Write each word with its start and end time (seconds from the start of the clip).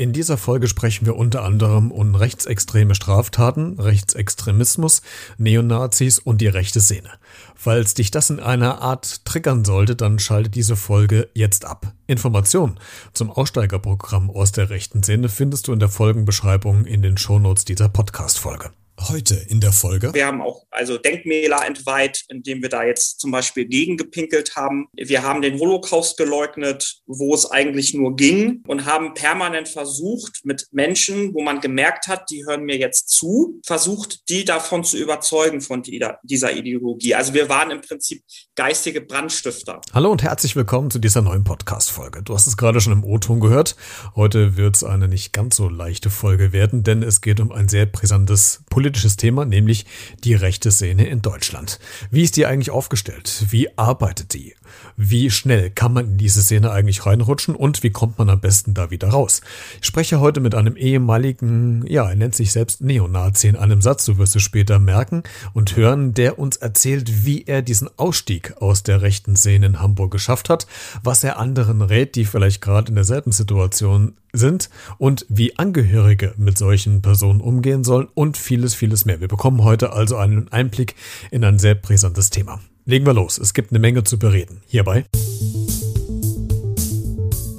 In 0.00 0.14
dieser 0.14 0.38
Folge 0.38 0.66
sprechen 0.66 1.04
wir 1.04 1.14
unter 1.14 1.44
anderem 1.44 1.92
um 1.92 2.14
rechtsextreme 2.14 2.94
Straftaten, 2.94 3.78
Rechtsextremismus, 3.78 5.02
Neonazis 5.36 6.18
und 6.18 6.40
die 6.40 6.46
rechte 6.46 6.80
Szene. 6.80 7.10
Falls 7.54 7.92
dich 7.92 8.10
das 8.10 8.30
in 8.30 8.40
einer 8.40 8.80
Art 8.80 9.26
triggern 9.26 9.62
sollte, 9.62 9.96
dann 9.96 10.18
schalte 10.18 10.48
diese 10.48 10.74
Folge 10.74 11.28
jetzt 11.34 11.66
ab. 11.66 11.92
Informationen 12.06 12.80
zum 13.12 13.30
Aussteigerprogramm 13.30 14.30
aus 14.30 14.52
der 14.52 14.70
rechten 14.70 15.02
Szene 15.02 15.28
findest 15.28 15.68
du 15.68 15.74
in 15.74 15.80
der 15.80 15.90
Folgenbeschreibung 15.90 16.86
in 16.86 17.02
den 17.02 17.18
Shownotes 17.18 17.66
dieser 17.66 17.90
Podcast-Folge. 17.90 18.70
Heute 19.08 19.34
in 19.34 19.60
der 19.60 19.72
Folge. 19.72 20.12
Wir 20.12 20.26
haben 20.26 20.42
auch 20.42 20.66
also 20.70 20.98
Denkmäler 20.98 21.66
entweiht, 21.66 22.24
indem 22.28 22.60
wir 22.60 22.68
da 22.68 22.84
jetzt 22.84 23.18
zum 23.18 23.30
Beispiel 23.30 23.64
gegengepinkelt 23.64 24.56
haben. 24.56 24.88
Wir 24.94 25.22
haben 25.22 25.40
den 25.40 25.58
Holocaust 25.58 26.18
geleugnet, 26.18 27.00
wo 27.06 27.34
es 27.34 27.50
eigentlich 27.50 27.94
nur 27.94 28.14
ging 28.14 28.62
und 28.66 28.84
haben 28.84 29.14
permanent 29.14 29.68
versucht, 29.68 30.40
mit 30.44 30.68
Menschen, 30.70 31.32
wo 31.34 31.42
man 31.42 31.60
gemerkt 31.60 32.08
hat, 32.08 32.28
die 32.30 32.44
hören 32.46 32.64
mir 32.64 32.76
jetzt 32.76 33.08
zu, 33.08 33.60
versucht, 33.64 34.28
die 34.28 34.44
davon 34.44 34.84
zu 34.84 34.98
überzeugen 34.98 35.62
von 35.62 35.82
dieser 35.82 36.52
Ideologie. 36.52 37.14
Also 37.14 37.32
wir 37.32 37.48
waren 37.48 37.70
im 37.70 37.80
Prinzip 37.80 38.22
geistige 38.54 39.00
Brandstifter. 39.00 39.80
Hallo 39.94 40.12
und 40.12 40.22
herzlich 40.22 40.56
willkommen 40.56 40.90
zu 40.90 40.98
dieser 40.98 41.22
neuen 41.22 41.44
Podcast-Folge. 41.44 42.22
Du 42.22 42.34
hast 42.34 42.46
es 42.46 42.58
gerade 42.58 42.80
schon 42.82 42.92
im 42.92 43.04
O-Ton 43.04 43.40
gehört. 43.40 43.76
Heute 44.14 44.58
wird 44.58 44.76
es 44.76 44.84
eine 44.84 45.08
nicht 45.08 45.32
ganz 45.32 45.56
so 45.56 45.70
leichte 45.70 46.10
Folge 46.10 46.52
werden, 46.52 46.82
denn 46.82 47.02
es 47.02 47.22
geht 47.22 47.40
um 47.40 47.50
ein 47.50 47.68
sehr 47.68 47.86
brisantes 47.86 48.62
politisches 48.68 48.89
politisches 48.90 49.16
Thema, 49.16 49.44
nämlich 49.44 49.86
die 50.24 50.34
rechte 50.34 50.72
Szene 50.72 51.06
in 51.06 51.22
Deutschland. 51.22 51.78
Wie 52.10 52.22
ist 52.22 52.36
die 52.36 52.46
eigentlich 52.46 52.70
aufgestellt? 52.70 53.44
Wie 53.50 53.68
arbeitet 53.78 54.34
die? 54.34 54.54
Wie 54.96 55.30
schnell 55.30 55.70
kann 55.70 55.92
man 55.92 56.06
in 56.06 56.18
diese 56.18 56.42
Szene 56.42 56.70
eigentlich 56.70 57.06
reinrutschen 57.06 57.54
und 57.54 57.82
wie 57.82 57.90
kommt 57.90 58.18
man 58.18 58.30
am 58.30 58.40
besten 58.40 58.74
da 58.74 58.90
wieder 58.90 59.08
raus? 59.08 59.40
Ich 59.80 59.86
spreche 59.86 60.20
heute 60.20 60.40
mit 60.40 60.54
einem 60.54 60.76
ehemaligen, 60.76 61.84
ja, 61.86 62.08
er 62.08 62.16
nennt 62.16 62.34
sich 62.34 62.52
selbst 62.52 62.80
Neonazi 62.80 63.48
in 63.48 63.56
einem 63.56 63.80
Satz, 63.80 64.04
du 64.04 64.18
wirst 64.18 64.36
es 64.36 64.42
später 64.42 64.78
merken 64.78 65.22
und 65.52 65.76
hören, 65.76 66.14
der 66.14 66.38
uns 66.38 66.56
erzählt, 66.56 67.24
wie 67.24 67.44
er 67.44 67.62
diesen 67.62 67.88
Ausstieg 67.96 68.54
aus 68.60 68.82
der 68.82 69.02
rechten 69.02 69.36
Szene 69.36 69.66
in 69.66 69.80
Hamburg 69.80 70.10
geschafft 70.10 70.48
hat, 70.50 70.66
was 71.02 71.24
er 71.24 71.38
anderen 71.38 71.82
rät, 71.82 72.16
die 72.16 72.24
vielleicht 72.24 72.60
gerade 72.60 72.88
in 72.88 72.94
derselben 72.94 73.32
Situation 73.32 74.14
sind 74.32 74.70
und 74.98 75.26
wie 75.28 75.58
Angehörige 75.58 76.34
mit 76.36 76.58
solchen 76.58 77.02
Personen 77.02 77.40
umgehen 77.40 77.84
sollen 77.84 78.08
und 78.14 78.36
vieles, 78.36 78.74
vieles 78.74 79.04
mehr. 79.04 79.20
Wir 79.20 79.28
bekommen 79.28 79.64
heute 79.64 79.92
also 79.92 80.16
einen 80.16 80.48
Einblick 80.52 80.94
in 81.30 81.44
ein 81.44 81.58
sehr 81.58 81.74
brisantes 81.74 82.30
Thema. 82.30 82.60
Legen 82.90 83.06
wir 83.06 83.14
los. 83.14 83.38
Es 83.38 83.54
gibt 83.54 83.70
eine 83.70 83.78
Menge 83.78 84.02
zu 84.02 84.18
bereden. 84.18 84.62
Hierbei. 84.66 85.04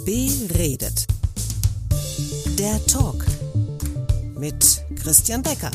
Beredet. 0.04 1.08
Der 2.60 2.86
Talk 2.86 3.26
mit 4.38 4.84
Christian 5.02 5.42
Becker. 5.42 5.72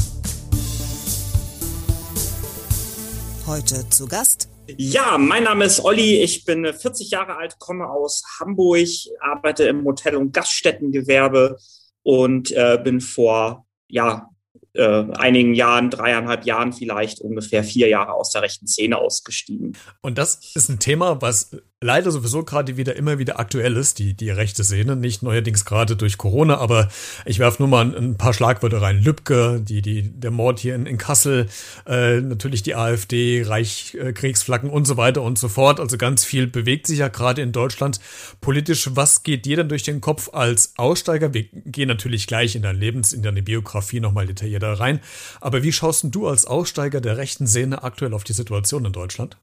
Heute 3.47 3.89
zu 3.89 4.07
Gast 4.07 4.51
ja, 4.77 5.17
mein 5.17 5.45
Name 5.45 5.65
ist 5.65 5.83
Olli. 5.85 6.23
Ich 6.23 6.45
bin 6.45 6.67
40 6.67 7.11
Jahre 7.13 7.37
alt, 7.37 7.61
komme 7.61 7.89
aus 7.89 8.25
Hamburg, 8.41 8.89
arbeite 9.21 9.63
im 9.69 9.85
Hotel- 9.85 10.17
und 10.17 10.33
Gaststättengewerbe 10.33 11.57
und 12.03 12.51
äh, 12.51 12.77
bin 12.83 13.01
vor 13.01 13.65
ja, 13.87 14.29
äh, 14.77 15.07
einigen 15.17 15.55
Jahren, 15.55 15.91
dreieinhalb 15.91 16.45
Jahren 16.45 16.73
vielleicht, 16.73 17.21
ungefähr 17.21 17.65
vier 17.65 17.89
Jahre 17.89 18.13
aus 18.13 18.31
der 18.31 18.43
rechten 18.43 18.67
Szene 18.67 18.99
ausgestiegen. 18.99 19.77
Und 20.03 20.19
das 20.19 20.53
ist 20.55 20.69
ein 20.69 20.79
Thema, 20.79 21.21
was 21.21 21.57
leider 21.87 22.11
sowieso 22.11 22.43
gerade 22.43 22.77
wieder 22.77 22.97
immer 22.97 23.19
wieder 23.19 23.39
aktuell 23.39 23.77
ist, 23.77 23.99
die, 23.99 24.15
die 24.15 24.29
rechte 24.29 24.65
Szene. 24.65 24.97
Nicht 24.97 25.23
neuerdings 25.23 25.65
gerade 25.65 25.97
durch 25.97 26.19
Corona, 26.19 26.59
aber 26.59 26.89
ich 27.25 27.39
werfe 27.39 27.63
nur 27.63 27.69
mal 27.69 27.97
ein, 27.97 28.17
paar 28.17 28.35
Schlagwörter 28.35 28.83
rein. 28.83 29.01
Lübcke, 29.01 29.61
die, 29.61 29.81
die, 29.81 30.03
der 30.03 30.33
Mord 30.33 30.59
hier 30.59 30.75
in, 30.75 30.85
in 30.85 30.99
Kassel, 30.99 31.47
äh, 31.87 32.21
natürlich 32.21 32.63
die 32.63 32.75
AfD, 32.75 33.45
Reichskriegsflaggen 33.47 34.69
und 34.69 34.87
so 34.87 34.97
weiter 34.97 35.23
und 35.23 35.39
so 35.39 35.49
fort. 35.49 35.81
Also 35.81 35.97
ganz 35.97 36.25
viel 36.25 36.47
bewegt 36.47 36.87
sich 36.87 36.99
ja 36.99 37.09
gerade 37.09 37.41
in 37.41 37.53
Deutschland 37.53 38.01
politisch. 38.41 38.91
Was 38.95 39.23
geht 39.23 39.45
dir 39.45 39.57
denn 39.57 39.69
durch 39.69 39.85
den 39.85 40.01
Kopf 40.01 40.31
als 40.35 40.75
Aussteiger? 40.77 41.33
Wir 41.33 41.45
gehen 41.53 41.89
natürlich 41.89 42.27
gleich 42.27 42.57
in 42.57 42.63
dein 42.63 42.77
Lebens, 42.77 43.13
in 43.13 43.23
deine 43.23 43.43
Biografie 43.43 44.01
nochmal 44.01 44.27
detaillierter 44.27 44.73
rein. 44.75 45.01
Aber 45.41 45.63
wie 45.63 45.73
schaust 45.73 46.03
denn 46.03 46.11
du 46.11 46.27
als 46.27 46.47
Aussteiger 46.47 47.01
der 47.01 47.17
rechten 47.17 47.47
Szene 47.47 47.85
aktuell 47.85 48.13
auf 48.13 48.25
die 48.25 48.33
Situation 48.33 48.85
in 48.85 48.93
Deutschland? 48.93 49.39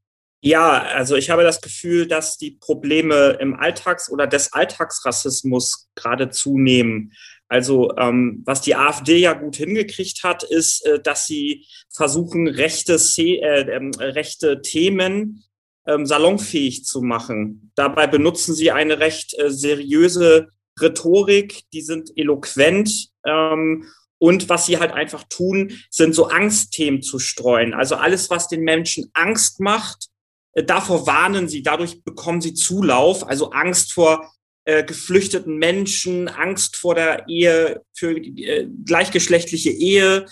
Ja, 0.45 0.83
also 0.83 1.15
ich 1.15 1.29
habe 1.29 1.43
das 1.43 1.61
Gefühl, 1.61 2.05
dass 2.05 2.37
die 2.37 2.51
Probleme 2.51 3.37
im 3.39 3.53
Alltags- 3.53 4.11
oder 4.11 4.27
des 4.27 4.51
Alltagsrassismus 4.51 5.87
gerade 5.95 6.31
zunehmen. 6.31 7.13
Also 7.47 7.95
ähm, 7.95 8.43
was 8.45 8.59
die 8.59 8.75
AfD 8.75 9.19
ja 9.19 9.33
gut 9.33 9.55
hingekriegt 9.55 10.25
hat, 10.25 10.43
ist, 10.43 10.85
äh, 10.85 10.99
dass 11.01 11.27
sie 11.27 11.65
versuchen, 11.89 12.49
rechte, 12.49 12.99
äh, 13.19 13.61
äh, 13.61 13.91
rechte 14.01 14.61
Themen 14.61 15.45
ähm, 15.87 16.05
salonfähig 16.05 16.83
zu 16.83 17.01
machen. 17.01 17.71
Dabei 17.75 18.07
benutzen 18.07 18.53
sie 18.53 18.69
eine 18.71 18.99
recht 18.99 19.39
äh, 19.39 19.49
seriöse 19.49 20.49
Rhetorik, 20.81 21.61
die 21.71 21.81
sind 21.81 22.11
eloquent 22.17 23.11
ähm, 23.25 23.85
und 24.17 24.49
was 24.49 24.65
sie 24.65 24.77
halt 24.77 24.91
einfach 24.91 25.23
tun, 25.29 25.71
sind 25.89 26.13
so 26.13 26.25
Angstthemen 26.25 27.01
zu 27.01 27.17
streuen. 27.17 27.73
Also 27.73 27.95
alles, 27.95 28.29
was 28.29 28.49
den 28.49 28.63
Menschen 28.63 29.09
Angst 29.13 29.61
macht, 29.61 30.09
davor 30.53 31.07
warnen 31.07 31.47
sie, 31.47 31.63
dadurch 31.63 32.03
bekommen 32.03 32.41
sie 32.41 32.53
Zulauf, 32.53 33.27
also 33.27 33.51
Angst 33.51 33.93
vor 33.93 34.31
äh, 34.65 34.83
geflüchteten 34.83 35.57
Menschen, 35.57 36.29
Angst 36.29 36.77
vor 36.77 36.95
der 36.95 37.27
Ehe, 37.27 37.81
für 37.93 38.17
äh, 38.17 38.67
gleichgeschlechtliche 38.85 39.71
Ehe. 39.71 40.25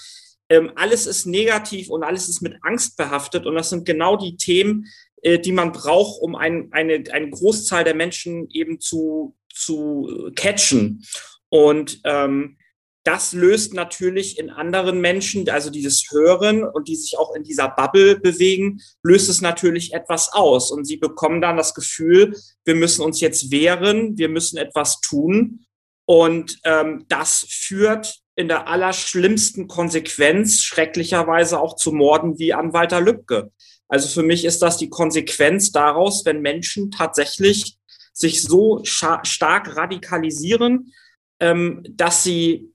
Ähm, 0.50 0.72
alles 0.76 1.06
ist 1.06 1.26
negativ 1.26 1.90
und 1.90 2.04
alles 2.04 2.30
ist 2.30 2.42
mit 2.42 2.56
Angst 2.62 2.98
behaftet. 2.98 3.46
Und 3.46 3.56
das 3.56 3.70
sind 3.70 3.86
genau 3.86 4.16
die 4.16 4.38
Themen, 4.38 4.88
äh, 5.22 5.40
die 5.40 5.52
man 5.52 5.72
braucht, 5.72 6.22
um 6.22 6.36
ein, 6.36 6.70
eine, 6.72 7.04
eine 7.12 7.30
Großzahl 7.30 7.84
der 7.84 7.96
Menschen 7.96 8.50
eben 8.52 8.80
zu, 8.80 9.36
zu 9.54 10.32
catchen. 10.36 11.04
Und 11.50 12.00
ähm, 12.06 12.58
das 13.04 13.34
löst 13.34 13.74
natürlich 13.74 14.38
in 14.38 14.50
anderen 14.50 15.02
Menschen, 15.02 15.50
also 15.50 15.72
dieses 15.72 16.06
Hören 16.12 16.64
und 16.64 16.88
die 16.88 16.96
sich 16.96 17.18
auch 17.18 17.34
in 17.36 17.44
dieser 17.44 17.70
Bubble 17.70 18.20
bewegen, 18.20 18.80
löst 19.02 19.30
es 19.30 19.42
natürlich 19.42 19.94
etwas 19.94 20.32
aus. 20.34 20.72
Und 20.72 20.86
sie 20.86 20.98
bekommen 20.98 21.42
dann 21.42 21.58
das 21.58 21.74
Gefühl, 21.74 22.36
wir 22.64 22.76
müssen 22.76 23.02
uns 23.02 23.20
jetzt 23.20 23.52
wehren, 23.52 24.18
wir 24.18 24.30
müssen 24.30 24.58
etwas 24.58 25.02
tun. 25.02 25.66
Und 26.06 26.60
ähm, 26.64 27.06
das 27.08 27.46
führt 27.50 28.20
in 28.36 28.48
der 28.48 28.68
allerschlimmsten 28.68 29.68
Konsequenz 29.68 30.62
schrecklicherweise 30.62 31.60
auch 31.60 31.76
zu 31.76 31.92
Morden 31.92 32.38
wie 32.38 32.54
an 32.54 32.74
Walter 32.74 33.02
Lübcke. 33.02 33.52
Also 33.88 34.08
für 34.08 34.24
mich 34.26 34.46
ist 34.46 34.62
das 34.62 34.78
die 34.78 34.90
Konsequenz 34.90 35.72
daraus, 35.72 36.26
wenn 36.26 36.42
Menschen 36.42 36.92
tatsächlich 36.92 37.78
sich 38.14 38.42
so 38.42 38.82
stark 38.84 39.76
radikalisieren, 39.76 40.94
ähm, 41.40 41.84
dass 41.90 42.24
sie 42.24 42.71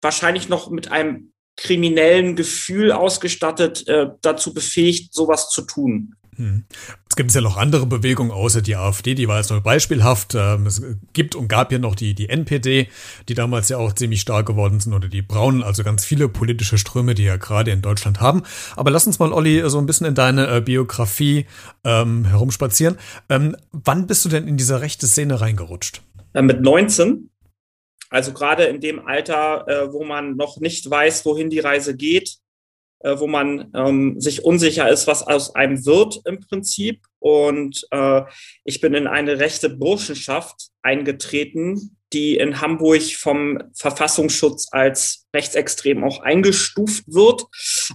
wahrscheinlich 0.00 0.48
noch 0.48 0.70
mit 0.70 0.90
einem 0.90 1.32
kriminellen 1.56 2.36
Gefühl 2.36 2.92
ausgestattet, 2.92 3.86
äh, 3.88 4.06
dazu 4.22 4.54
befähigt, 4.54 5.12
sowas 5.12 5.50
zu 5.50 5.62
tun. 5.62 6.14
Hm. 6.38 6.64
Es 7.10 7.16
gibt 7.16 7.34
ja 7.34 7.40
noch 7.40 7.56
andere 7.56 7.84
Bewegungen 7.84 8.30
außer 8.30 8.62
die 8.62 8.76
AfD, 8.76 9.16
die 9.16 9.26
war 9.26 9.38
jetzt 9.38 9.50
nur 9.50 9.60
beispielhaft. 9.60 10.36
Ähm, 10.36 10.66
es 10.66 10.80
gibt 11.12 11.34
und 11.34 11.48
gab 11.48 11.72
ja 11.72 11.80
noch 11.80 11.96
die, 11.96 12.14
die 12.14 12.28
NPD, 12.28 12.86
die 13.28 13.34
damals 13.34 13.68
ja 13.70 13.78
auch 13.78 13.92
ziemlich 13.92 14.20
stark 14.20 14.46
geworden 14.46 14.78
sind, 14.78 14.92
oder 14.92 15.08
die 15.08 15.20
Braunen, 15.20 15.64
also 15.64 15.82
ganz 15.82 16.04
viele 16.04 16.28
politische 16.28 16.78
Ströme, 16.78 17.16
die 17.16 17.24
ja 17.24 17.36
gerade 17.38 17.72
in 17.72 17.82
Deutschland 17.82 18.20
haben. 18.20 18.44
Aber 18.76 18.92
lass 18.92 19.08
uns 19.08 19.18
mal, 19.18 19.32
Olli, 19.32 19.68
so 19.68 19.78
ein 19.78 19.86
bisschen 19.86 20.06
in 20.06 20.14
deine 20.14 20.46
äh, 20.46 20.60
Biografie 20.60 21.46
ähm, 21.82 22.24
herumspazieren. 22.24 22.98
Ähm, 23.28 23.56
wann 23.72 24.06
bist 24.06 24.24
du 24.24 24.28
denn 24.28 24.46
in 24.46 24.56
diese 24.56 24.80
rechte 24.80 25.08
Szene 25.08 25.40
reingerutscht? 25.40 26.02
Äh, 26.34 26.42
mit 26.42 26.60
19 26.60 27.30
also 28.10 28.32
gerade 28.32 28.64
in 28.64 28.80
dem 28.80 29.06
Alter, 29.06 29.66
äh, 29.68 29.92
wo 29.92 30.04
man 30.04 30.36
noch 30.36 30.58
nicht 30.58 30.88
weiß, 30.88 31.24
wohin 31.24 31.50
die 31.50 31.60
Reise 31.60 31.96
geht, 31.96 32.38
äh, 33.00 33.18
wo 33.18 33.26
man 33.26 33.70
ähm, 33.74 34.20
sich 34.20 34.44
unsicher 34.44 34.88
ist, 34.88 35.06
was 35.06 35.22
aus 35.22 35.54
einem 35.54 35.84
wird 35.86 36.20
im 36.24 36.40
Prinzip. 36.40 37.02
Und 37.20 37.86
äh, 37.90 38.22
ich 38.64 38.80
bin 38.80 38.94
in 38.94 39.06
eine 39.06 39.38
rechte 39.38 39.68
Burschenschaft 39.68 40.70
eingetreten, 40.82 41.96
die 42.12 42.36
in 42.36 42.60
Hamburg 42.60 43.02
vom 43.02 43.58
Verfassungsschutz 43.74 44.68
als 44.70 45.26
rechtsextrem 45.34 46.02
auch 46.02 46.20
eingestuft 46.20 47.04
wird. 47.06 47.44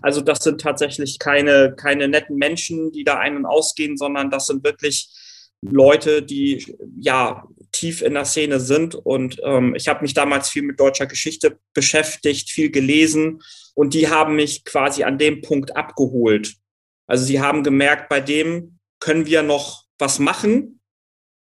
Also 0.02 0.22
das 0.22 0.40
sind 0.40 0.62
tatsächlich 0.62 1.20
keine, 1.20 1.74
keine 1.76 2.08
netten 2.08 2.38
Menschen, 2.38 2.92
die 2.92 3.04
da 3.04 3.18
ein- 3.18 3.38
und 3.38 3.46
ausgehen, 3.46 3.98
sondern 3.98 4.30
das 4.30 4.48
sind 4.48 4.64
wirklich 4.64 5.10
Leute, 5.62 6.22
die 6.22 6.78
ja 7.00 7.48
tief 7.84 8.02
in 8.02 8.14
der 8.14 8.24
Szene 8.24 8.62
sind. 8.62 8.96
Und 8.96 9.42
ähm, 9.44 9.76
ich 9.76 9.90
habe 9.90 10.02
mich 10.04 10.14
damals 10.14 10.50
viel 10.50 10.64
mit 10.64 10.80
deutscher 10.80 11.06
Geschichte 11.06 11.60
beschäftigt, 11.74 12.50
viel 12.50 12.72
gelesen 12.72 13.42
und 13.76 13.94
die 13.94 14.08
haben 14.08 14.38
mich 14.38 14.64
quasi 14.64 15.04
an 15.04 15.18
dem 15.18 15.42
Punkt 15.42 15.76
abgeholt. 15.76 16.56
Also 17.08 17.26
sie 17.26 17.42
haben 17.42 17.64
gemerkt, 17.64 18.08
bei 18.08 18.22
dem 18.22 18.80
können 19.02 19.26
wir 19.26 19.44
noch 19.44 19.84
was 20.00 20.20
machen, 20.20 20.80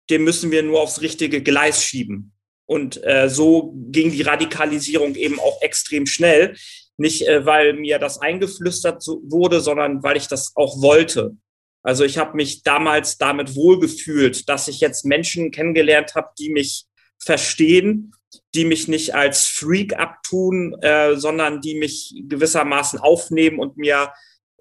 den 0.09 0.25
müssen 0.25 0.51
wir 0.51 0.63
nur 0.63 0.81
aufs 0.81 1.01
richtige 1.01 1.41
Gleis 1.41 1.81
schieben. 1.81 2.33
Und 2.65 3.01
äh, 3.05 3.29
so 3.29 3.73
ging 3.89 4.11
die 4.11 4.23
Radikalisierung 4.23 5.15
eben 5.15 5.39
auch 5.39 5.61
extrem 5.61 6.05
schnell. 6.05 6.57
Nicht, 6.97 7.25
äh, 7.25 7.45
weil 7.45 7.73
mir 7.73 7.99
das 7.99 8.19
eingeflüstert 8.19 9.01
wurde, 9.07 9.61
sondern 9.61 10.03
weil 10.03 10.17
ich 10.17 10.27
das 10.27 10.51
auch 10.55 10.81
wollte. 10.81 11.37
Also 11.87 12.03
ich 12.03 12.17
habe 12.17 12.35
mich 12.35 12.63
damals 12.63 13.17
damit 13.17 13.55
wohlgefühlt, 13.55 14.49
dass 14.49 14.67
ich 14.67 14.81
jetzt 14.81 15.05
Menschen 15.05 15.51
kennengelernt 15.51 16.15
habe, 16.15 16.27
die 16.37 16.49
mich 16.49 16.85
verstehen, 17.17 18.11
die 18.53 18.65
mich 18.65 18.89
nicht 18.89 19.15
als 19.15 19.45
Freak 19.45 19.97
abtun, 19.97 20.75
äh, 20.81 21.15
sondern 21.15 21.61
die 21.61 21.75
mich 21.75 22.13
gewissermaßen 22.27 22.99
aufnehmen 22.99 23.57
und 23.57 23.77
mir 23.77 24.11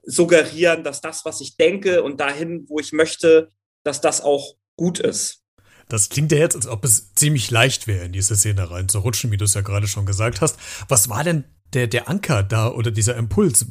suggerieren, 0.04 0.84
dass 0.84 1.00
das, 1.00 1.24
was 1.24 1.40
ich 1.40 1.56
denke 1.56 2.04
und 2.04 2.20
dahin, 2.20 2.64
wo 2.68 2.78
ich 2.78 2.92
möchte, 2.92 3.50
dass 3.82 4.00
das 4.00 4.20
auch 4.20 4.54
gut 4.76 5.00
ist. 5.00 5.42
Das 5.88 6.10
klingt 6.10 6.30
ja 6.30 6.38
jetzt, 6.38 6.54
als 6.54 6.68
ob 6.68 6.84
es 6.84 7.12
ziemlich 7.14 7.50
leicht 7.50 7.88
wäre, 7.88 8.04
in 8.04 8.12
diese 8.12 8.36
Szene 8.36 8.70
reinzurutschen, 8.70 9.32
wie 9.32 9.36
du 9.36 9.46
es 9.46 9.54
ja 9.54 9.62
gerade 9.62 9.88
schon 9.88 10.06
gesagt 10.06 10.40
hast. 10.40 10.60
Was 10.88 11.08
war 11.08 11.24
denn 11.24 11.42
der, 11.74 11.86
der 11.86 12.08
Anker 12.08 12.42
da 12.42 12.70
oder 12.70 12.90
dieser 12.90 13.16
Impuls 13.16 13.66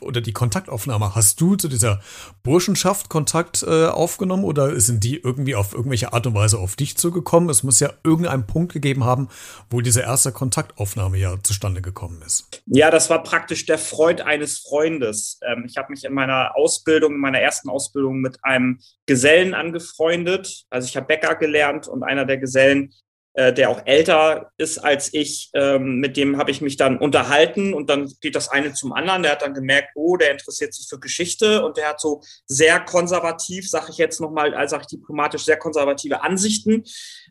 oder 0.00 0.20
die 0.20 0.32
Kontaktaufnahme, 0.32 1.14
hast 1.14 1.40
du 1.40 1.56
zu 1.56 1.68
dieser 1.68 2.00
Burschenschaft 2.42 3.08
Kontakt 3.08 3.62
äh, 3.62 3.86
aufgenommen 3.86 4.44
oder 4.44 4.78
sind 4.80 5.04
die 5.04 5.16
irgendwie 5.16 5.54
auf 5.54 5.74
irgendwelche 5.74 6.12
Art 6.12 6.26
und 6.26 6.34
Weise 6.34 6.58
auf 6.58 6.76
dich 6.76 6.96
zugekommen? 6.96 7.48
Es 7.48 7.62
muss 7.62 7.80
ja 7.80 7.90
irgendeinen 8.02 8.46
Punkt 8.46 8.72
gegeben 8.72 9.04
haben, 9.04 9.28
wo 9.70 9.80
diese 9.80 10.00
erste 10.00 10.32
Kontaktaufnahme 10.32 11.18
ja 11.18 11.36
zustande 11.42 11.82
gekommen 11.82 12.22
ist. 12.26 12.62
Ja, 12.66 12.90
das 12.90 13.10
war 13.10 13.22
praktisch 13.22 13.66
der 13.66 13.78
Freund 13.78 14.20
eines 14.20 14.58
Freundes. 14.58 15.38
Ähm, 15.46 15.64
ich 15.66 15.76
habe 15.76 15.92
mich 15.92 16.04
in 16.04 16.14
meiner 16.14 16.56
Ausbildung, 16.56 17.14
in 17.14 17.20
meiner 17.20 17.40
ersten 17.40 17.68
Ausbildung 17.68 18.20
mit 18.20 18.38
einem 18.42 18.80
Gesellen 19.06 19.54
angefreundet. 19.54 20.64
Also 20.70 20.88
ich 20.88 20.96
habe 20.96 21.06
Bäcker 21.06 21.34
gelernt 21.34 21.88
und 21.88 22.02
einer 22.02 22.24
der 22.24 22.38
Gesellen 22.38 22.92
äh, 23.34 23.52
der 23.52 23.68
auch 23.68 23.82
älter 23.84 24.52
ist 24.58 24.78
als 24.78 25.12
ich, 25.12 25.50
ähm, 25.54 25.98
mit 25.98 26.16
dem 26.16 26.38
habe 26.38 26.52
ich 26.52 26.60
mich 26.60 26.76
dann 26.76 26.98
unterhalten 26.98 27.74
und 27.74 27.90
dann 27.90 28.12
geht 28.20 28.36
das 28.36 28.48
eine 28.48 28.72
zum 28.74 28.92
anderen. 28.92 29.24
Der 29.24 29.32
hat 29.32 29.42
dann 29.42 29.54
gemerkt, 29.54 29.88
oh, 29.96 30.16
der 30.16 30.30
interessiert 30.30 30.72
sich 30.72 30.88
für 30.88 31.00
Geschichte 31.00 31.64
und 31.64 31.76
der 31.76 31.88
hat 31.88 32.00
so 32.00 32.22
sehr 32.46 32.78
konservativ, 32.78 33.68
sage 33.68 33.86
ich 33.90 33.98
jetzt 33.98 34.20
nochmal, 34.20 34.54
also 34.54 34.72
sage 34.72 34.82
ich 34.82 34.98
diplomatisch, 34.98 35.44
sehr 35.44 35.56
konservative 35.56 36.22
Ansichten. 36.22 36.84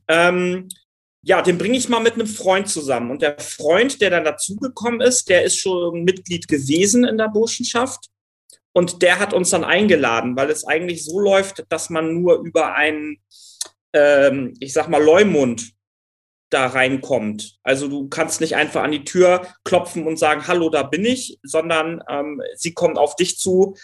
Ähm, 0.09 0.67
ja, 1.21 1.41
den 1.41 1.57
bringe 1.57 1.77
ich 1.77 1.88
mal 1.88 2.01
mit 2.01 2.15
einem 2.15 2.27
Freund 2.27 2.67
zusammen. 2.67 3.09
Und 3.09 3.21
der 3.21 3.39
Freund, 3.39 4.01
der 4.01 4.09
dann 4.09 4.25
dazugekommen 4.25 4.99
ist, 4.99 5.29
der 5.29 5.44
ist 5.44 5.57
schon 5.57 6.03
Mitglied 6.03 6.49
gewesen 6.49 7.06
in 7.06 7.17
der 7.17 7.29
Burschenschaft. 7.29 8.09
Und 8.73 9.01
der 9.01 9.19
hat 9.19 9.33
uns 9.33 9.51
dann 9.51 9.63
eingeladen, 9.63 10.35
weil 10.35 10.49
es 10.49 10.67
eigentlich 10.67 11.06
so 11.06 11.19
läuft, 11.19 11.63
dass 11.69 11.89
man 11.89 12.13
nur 12.13 12.39
über 12.41 12.73
einen, 12.73 13.19
ähm, 13.94 14.53
ich 14.59 14.73
sag 14.73 14.89
mal, 14.89 15.01
Leumund 15.01 15.71
da 16.53 16.67
reinkommt. 16.67 17.57
Also 17.63 17.88
du 17.88 18.07
kannst 18.09 18.41
nicht 18.41 18.55
einfach 18.55 18.83
an 18.83 18.91
die 18.91 19.03
Tür 19.03 19.47
klopfen 19.63 20.05
und 20.05 20.17
sagen, 20.17 20.47
hallo, 20.47 20.69
da 20.69 20.83
bin 20.83 21.05
ich, 21.05 21.39
sondern 21.44 22.03
ähm, 22.09 22.41
sie 22.55 22.73
kommen 22.73 22.97
auf 22.97 23.15
dich 23.15 23.38
zu 23.38 23.75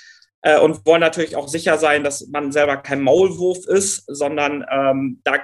äh, 0.41 0.59
und 0.59 0.85
wollen 0.85 1.01
natürlich 1.01 1.35
auch 1.35 1.47
sicher 1.47 1.77
sein, 1.77 2.03
dass 2.03 2.27
man 2.27 2.51
selber 2.51 2.77
kein 2.77 3.01
Maulwurf 3.01 3.65
ist, 3.67 4.03
sondern 4.07 4.65
ähm, 4.71 5.21
da 5.23 5.37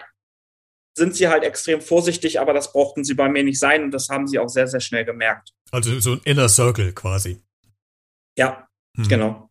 sind 0.97 1.15
sie 1.15 1.27
halt 1.27 1.43
extrem 1.43 1.81
vorsichtig, 1.81 2.39
aber 2.39 2.53
das 2.53 2.71
brauchten 2.71 3.03
sie 3.03 3.15
bei 3.15 3.27
mir 3.27 3.43
nicht 3.43 3.59
sein 3.59 3.83
und 3.83 3.91
das 3.91 4.07
haben 4.09 4.27
sie 4.27 4.39
auch 4.39 4.47
sehr, 4.47 4.67
sehr 4.67 4.79
schnell 4.79 5.03
gemerkt. 5.03 5.51
Also 5.71 5.99
so 5.99 6.13
ein 6.13 6.21
Inner 6.23 6.47
Circle 6.47 6.93
quasi. 6.93 7.41
Ja, 8.37 8.67
hm. 8.95 9.07
genau 9.07 9.49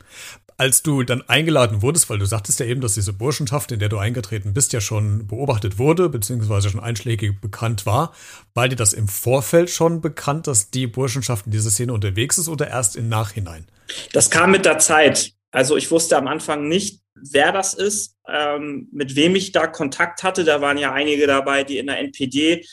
als 0.57 0.83
du 0.83 1.03
dann 1.03 1.23
eingeladen 1.29 1.83
wurdest, 1.83 2.09
weil 2.11 2.19
du 2.19 2.27
sagtest 2.27 2.61
ja 2.61 2.67
eben, 2.67 2.81
dass 2.81 2.95
diese 2.95 3.13
Burschenschaft, 3.13 3.73
in 3.73 3.81
der 3.81 3.89
du 3.89 3.99
eingetreten 3.99 4.55
bist, 4.55 4.73
ja 4.73 4.81
schon 4.81 5.27
beobachtet 5.27 5.79
wurde, 5.79 6.09
beziehungsweise 6.09 6.71
schon 6.71 6.81
einschlägig 6.81 7.41
bekannt 7.41 7.87
war, 7.87 8.15
war 8.55 8.69
dir 8.69 8.77
das 8.77 8.93
im 8.93 9.09
Vorfeld 9.09 9.71
schon 9.71 10.01
bekannt, 10.01 10.47
dass 10.47 10.71
die 10.71 10.87
Burschenschaft 10.87 11.47
in 11.47 11.53
dieser 11.53 11.71
Szene 11.71 11.93
unterwegs 11.93 12.39
ist 12.39 12.49
oder 12.49 12.69
erst 12.69 12.97
im 12.97 13.09
Nachhinein? 13.09 13.67
Das 14.13 14.31
kam 14.31 14.51
mit 14.51 14.65
der 14.65 14.79
Zeit. 14.79 15.33
Also 15.51 15.77
ich 15.77 15.91
wusste 15.91 16.17
am 16.17 16.27
Anfang 16.27 16.69
nicht, 16.69 17.01
wer 17.15 17.53
das 17.53 17.75
ist, 17.75 18.17
ähm, 18.29 18.89
mit 18.93 19.17
wem 19.17 19.37
ich 19.37 19.53
da 19.53 19.67
Kontakt 19.67 20.23
hatte. 20.23 20.45
Da 20.45 20.61
waren 20.61 20.79
ja 20.79 20.93
einige 20.93 21.27
dabei, 21.27 21.65
die 21.65 21.79
in 21.79 21.87
der 21.87 21.99
NPD 21.99 22.65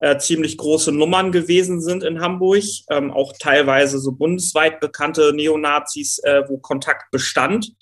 äh, 0.00 0.18
ziemlich 0.18 0.56
große 0.56 0.92
Nummern 0.92 1.30
gewesen 1.30 1.80
sind 1.80 2.02
in 2.02 2.20
Hamburg, 2.20 2.64
ähm, 2.90 3.10
auch 3.10 3.34
teilweise 3.38 3.98
so 3.98 4.12
bundesweit 4.12 4.80
bekannte 4.80 5.32
Neonazis, 5.34 6.18
äh, 6.18 6.42
wo 6.48 6.58
Kontakt 6.58 7.10
bestand. 7.10 7.72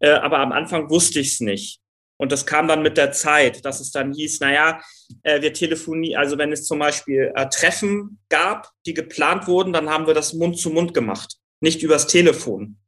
Äh, 0.00 0.10
aber 0.10 0.38
am 0.38 0.52
Anfang 0.52 0.88
wusste 0.88 1.20
ich 1.20 1.34
es 1.34 1.40
nicht. 1.40 1.80
Und 2.16 2.32
das 2.32 2.46
kam 2.46 2.66
dann 2.66 2.82
mit 2.82 2.96
der 2.96 3.12
Zeit, 3.12 3.64
dass 3.64 3.80
es 3.80 3.92
dann 3.92 4.12
hieß, 4.12 4.40
naja, 4.40 4.80
äh, 5.22 5.40
wir 5.40 5.52
telefonieren, 5.52 6.20
also 6.20 6.36
wenn 6.36 6.52
es 6.52 6.64
zum 6.64 6.78
Beispiel 6.80 7.32
äh, 7.34 7.48
Treffen 7.48 8.18
gab, 8.28 8.70
die 8.86 8.94
geplant 8.94 9.46
wurden, 9.46 9.72
dann 9.72 9.88
haben 9.88 10.06
wir 10.06 10.14
das 10.14 10.34
Mund 10.34 10.58
zu 10.58 10.70
Mund 10.70 10.94
gemacht, 10.94 11.36
nicht 11.60 11.82
übers 11.82 12.08
Telefon. 12.08 12.78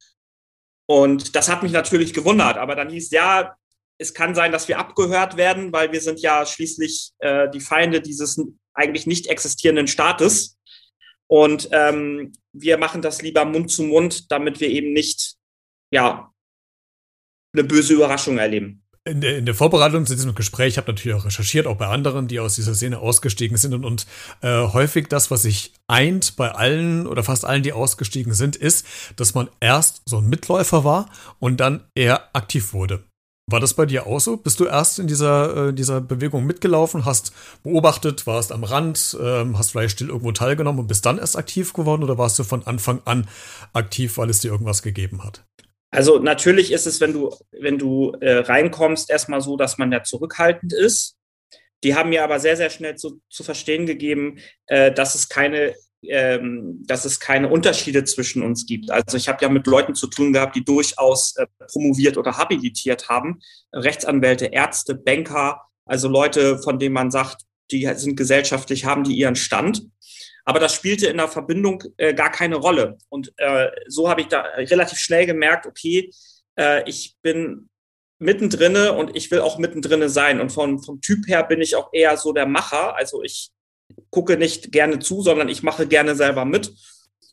Und 0.86 1.36
das 1.36 1.48
hat 1.48 1.62
mich 1.62 1.70
natürlich 1.70 2.12
gewundert, 2.12 2.56
aber 2.56 2.74
dann 2.74 2.90
hieß, 2.90 3.12
ja, 3.12 3.56
es 4.00 4.14
kann 4.14 4.34
sein, 4.34 4.50
dass 4.50 4.66
wir 4.66 4.78
abgehört 4.78 5.36
werden, 5.36 5.72
weil 5.72 5.92
wir 5.92 6.00
sind 6.00 6.20
ja 6.20 6.46
schließlich 6.46 7.12
äh, 7.18 7.50
die 7.50 7.60
Feinde 7.60 8.00
dieses 8.00 8.40
eigentlich 8.72 9.06
nicht 9.06 9.26
existierenden 9.26 9.88
Staates. 9.88 10.56
Und 11.26 11.68
ähm, 11.70 12.32
wir 12.52 12.78
machen 12.78 13.02
das 13.02 13.20
lieber 13.20 13.44
Mund 13.44 13.70
zu 13.70 13.82
Mund, 13.82 14.32
damit 14.32 14.58
wir 14.58 14.68
eben 14.68 14.94
nicht, 14.94 15.34
ja, 15.92 16.32
eine 17.52 17.64
böse 17.64 17.92
Überraschung 17.92 18.38
erleben. 18.38 18.82
In 19.04 19.20
der, 19.20 19.38
in 19.38 19.44
der 19.44 19.54
Vorbereitung 19.54 20.06
zu 20.06 20.14
diesem 20.14 20.34
Gespräch, 20.34 20.68
ich 20.68 20.76
habe 20.78 20.92
natürlich 20.92 21.18
auch 21.18 21.26
recherchiert, 21.26 21.66
auch 21.66 21.76
bei 21.76 21.86
anderen, 21.86 22.26
die 22.26 22.40
aus 22.40 22.54
dieser 22.54 22.74
Szene 22.74 23.00
ausgestiegen 23.00 23.58
sind. 23.58 23.74
Und, 23.74 23.84
und 23.84 24.06
äh, 24.40 24.62
häufig 24.62 25.08
das, 25.08 25.30
was 25.30 25.42
sich 25.42 25.74
eint 25.88 26.36
bei 26.36 26.50
allen 26.52 27.06
oder 27.06 27.22
fast 27.22 27.44
allen, 27.44 27.62
die 27.62 27.72
ausgestiegen 27.72 28.32
sind, 28.32 28.56
ist, 28.56 28.86
dass 29.16 29.34
man 29.34 29.50
erst 29.60 30.02
so 30.06 30.18
ein 30.18 30.28
Mitläufer 30.28 30.84
war 30.84 31.10
und 31.38 31.60
dann 31.60 31.84
eher 31.94 32.34
aktiv 32.34 32.72
wurde. 32.72 33.04
War 33.50 33.60
das 33.60 33.74
bei 33.74 33.86
dir 33.86 34.06
auch 34.06 34.20
so? 34.20 34.36
Bist 34.36 34.60
du 34.60 34.66
erst 34.66 34.98
in 34.98 35.06
dieser, 35.06 35.68
äh, 35.68 35.72
dieser 35.72 36.00
Bewegung 36.00 36.46
mitgelaufen, 36.46 37.04
hast 37.04 37.32
beobachtet, 37.62 38.26
warst 38.26 38.52
am 38.52 38.64
Rand, 38.64 39.16
ähm, 39.20 39.58
hast 39.58 39.72
vielleicht 39.72 39.92
still 39.92 40.08
irgendwo 40.08 40.32
teilgenommen 40.32 40.80
und 40.80 40.86
bist 40.86 41.04
dann 41.06 41.18
erst 41.18 41.36
aktiv 41.36 41.72
geworden 41.72 42.02
oder 42.02 42.18
warst 42.18 42.38
du 42.38 42.44
von 42.44 42.66
Anfang 42.66 43.00
an 43.04 43.28
aktiv, 43.72 44.18
weil 44.18 44.30
es 44.30 44.40
dir 44.40 44.52
irgendwas 44.52 44.82
gegeben 44.82 45.24
hat? 45.24 45.44
Also 45.90 46.18
natürlich 46.18 46.70
ist 46.70 46.86
es, 46.86 47.00
wenn 47.00 47.12
du, 47.12 47.34
wenn 47.50 47.78
du 47.78 48.12
äh, 48.20 48.38
reinkommst, 48.38 49.10
erstmal 49.10 49.40
so, 49.40 49.56
dass 49.56 49.78
man 49.78 49.90
ja 49.90 50.02
zurückhaltend 50.02 50.72
ist. 50.72 51.16
Die 51.82 51.94
haben 51.94 52.10
mir 52.10 52.22
aber 52.22 52.38
sehr, 52.38 52.56
sehr 52.56 52.70
schnell 52.70 52.96
zu, 52.96 53.20
zu 53.28 53.42
verstehen 53.42 53.86
gegeben, 53.86 54.38
äh, 54.66 54.92
dass 54.92 55.14
es 55.14 55.28
keine 55.28 55.74
ähm, 56.02 56.82
dass 56.86 57.04
es 57.04 57.20
keine 57.20 57.48
Unterschiede 57.48 58.04
zwischen 58.04 58.42
uns 58.42 58.66
gibt. 58.66 58.90
Also 58.90 59.16
ich 59.16 59.28
habe 59.28 59.42
ja 59.42 59.48
mit 59.48 59.66
Leuten 59.66 59.94
zu 59.94 60.06
tun 60.06 60.32
gehabt, 60.32 60.56
die 60.56 60.64
durchaus 60.64 61.36
äh, 61.36 61.46
promoviert 61.70 62.16
oder 62.16 62.36
habilitiert 62.36 63.08
haben. 63.08 63.40
Rechtsanwälte, 63.72 64.46
Ärzte, 64.46 64.94
Banker, 64.94 65.62
also 65.84 66.08
Leute, 66.08 66.58
von 66.58 66.78
denen 66.78 66.94
man 66.94 67.10
sagt, 67.10 67.42
die 67.70 67.86
sind 67.96 68.16
gesellschaftlich, 68.16 68.84
haben 68.84 69.04
die 69.04 69.14
ihren 69.14 69.36
Stand. 69.36 69.82
Aber 70.44 70.58
das 70.58 70.74
spielte 70.74 71.06
in 71.06 71.18
der 71.18 71.28
Verbindung 71.28 71.82
äh, 71.96 72.14
gar 72.14 72.30
keine 72.30 72.56
Rolle. 72.56 72.98
Und 73.08 73.32
äh, 73.36 73.68
so 73.86 74.08
habe 74.08 74.22
ich 74.22 74.28
da 74.28 74.40
relativ 74.56 74.98
schnell 74.98 75.26
gemerkt, 75.26 75.66
okay, 75.66 76.10
äh, 76.58 76.88
ich 76.88 77.16
bin 77.22 77.68
mittendrin 78.18 78.76
und 78.90 79.16
ich 79.16 79.30
will 79.30 79.40
auch 79.40 79.58
mittendrin 79.58 80.08
sein. 80.08 80.40
Und 80.40 80.50
vom, 80.50 80.82
vom 80.82 81.00
Typ 81.00 81.26
her 81.28 81.42
bin 81.44 81.60
ich 81.60 81.76
auch 81.76 81.90
eher 81.92 82.16
so 82.16 82.32
der 82.32 82.46
Macher. 82.46 82.96
Also 82.96 83.22
ich 83.22 83.50
gucke 84.10 84.36
nicht 84.36 84.72
gerne 84.72 84.98
zu, 84.98 85.22
sondern 85.22 85.48
ich 85.48 85.62
mache 85.62 85.86
gerne 85.86 86.14
selber 86.14 86.44
mit. 86.44 86.72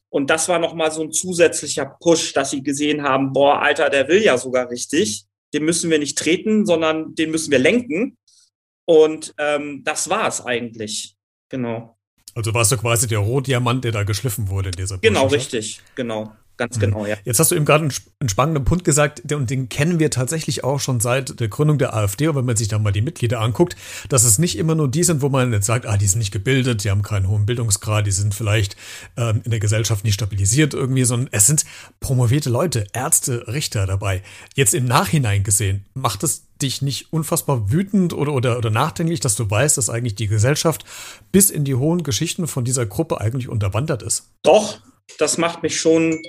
Und 0.10 0.30
das 0.30 0.48
war 0.48 0.60
nochmal 0.60 0.92
so 0.92 1.04
ein 1.04 1.12
zusätzlicher 1.12 1.86
Push, 2.00 2.34
dass 2.34 2.52
sie 2.52 2.64
gesehen 2.64 3.04
haben, 3.04 3.34
boah, 3.34 3.62
Alter, 3.62 3.90
der 3.90 4.08
will 4.08 4.24
ja 4.24 4.38
sogar 4.38 4.70
richtig. 4.70 5.26
Den 5.54 5.66
müssen 5.66 5.90
wir 5.90 6.00
nicht 6.00 6.18
treten, 6.18 6.66
sondern 6.66 7.16
den 7.16 7.32
müssen 7.32 7.52
wir 7.52 7.60
lenken. 7.60 8.18
Und 8.86 9.34
ähm, 9.38 9.84
das 9.84 10.10
war 10.10 10.28
es 10.28 10.46
eigentlich. 10.46 11.16
Genau. 11.50 11.98
Also 12.36 12.54
warst 12.54 12.72
du 12.72 12.78
quasi 12.78 13.08
der 13.08 13.20
Rohdiamant, 13.20 13.84
der 13.84 13.92
da 13.92 14.04
geschliffen 14.04 14.48
wurde 14.50 14.70
in 14.70 14.76
dieser 14.76 14.98
Genau, 15.00 15.28
richtig, 15.28 15.82
genau. 15.96 16.34
Ganz 16.58 16.78
mhm. 16.78 16.82
genau, 16.82 17.06
ja. 17.06 17.16
Jetzt 17.24 17.40
hast 17.40 17.52
du 17.52 17.56
eben 17.56 17.66
gerade 17.66 17.84
einen, 18.20 18.30
spannenden 18.30 18.66
Punkt 18.66 18.84
gesagt, 18.84 19.32
und 19.32 19.50
den 19.50 19.70
kennen 19.70 20.00
wir 20.00 20.10
tatsächlich 20.10 20.64
auch 20.64 20.80
schon 20.80 21.00
seit 21.00 21.40
der 21.40 21.48
Gründung 21.48 21.78
der 21.78 21.94
AfD. 21.94 22.28
Und 22.28 22.36
wenn 22.36 22.46
man 22.46 22.56
sich 22.56 22.68
da 22.68 22.80
mal 22.80 22.92
die 22.92 23.02
Mitglieder 23.02 23.40
anguckt, 23.40 23.76
dass 24.10 24.24
es 24.24 24.40
nicht 24.40 24.58
immer 24.58 24.76
nur 24.76 24.90
die 24.90 25.04
sind, 25.04 25.22
wo 25.22 25.30
man 25.30 25.54
jetzt 25.54 25.68
sagt, 25.68 25.86
ah, 25.86 25.98
die 25.98 26.08
sind 26.08 26.20
nicht 26.20 26.32
gebildet, 26.32 26.84
die 26.84 26.90
haben 26.90 27.04
keinen 27.04 27.28
hohen 27.28 27.46
Bildungsgrad, 27.46 28.08
die 28.08 28.12
sind 28.12 28.34
vielleicht 28.34 28.76
ähm, 29.16 29.42
in 29.44 29.52
der 29.52 29.60
Gesellschaft 29.60 30.04
nicht 30.04 30.16
stabilisiert 30.16 30.74
irgendwie, 30.74 31.04
sondern 31.06 31.30
es 31.32 31.46
sind 31.46 31.66
promovierte 32.00 32.50
Leute, 32.50 32.88
Ärzte, 32.92 33.48
Richter 33.48 33.86
dabei. 33.86 34.24
Jetzt 34.56 34.74
im 34.74 34.86
Nachhinein 34.86 35.44
gesehen, 35.44 35.86
macht 35.94 36.24
es 36.24 36.48
dich 36.62 36.82
nicht 36.82 37.14
unfassbar 37.14 37.72
wütend 37.72 38.14
oder, 38.14 38.34
oder, 38.34 38.58
oder 38.58 38.72
nachdenklich, 38.72 39.20
dass 39.20 39.36
du 39.36 39.50
weißt, 39.50 39.78
dass 39.78 39.92
eigentlich 39.92 40.16
die 40.16 40.28
Gesellschaft 40.28 40.86
bis 41.32 41.52
in 41.52 41.66
die 41.66 41.76
hohen 41.76 42.02
Geschichten 42.02 42.48
von 42.48 42.66
dieser 42.66 42.88
Gruppe 42.88 43.22
eigentlich 43.22 43.48
unterwandert 43.48 44.02
ist? 44.02 44.32
Doch, 44.42 44.80
das 45.20 45.38
macht 45.38 45.64
mich 45.64 45.80
schon 45.80 46.22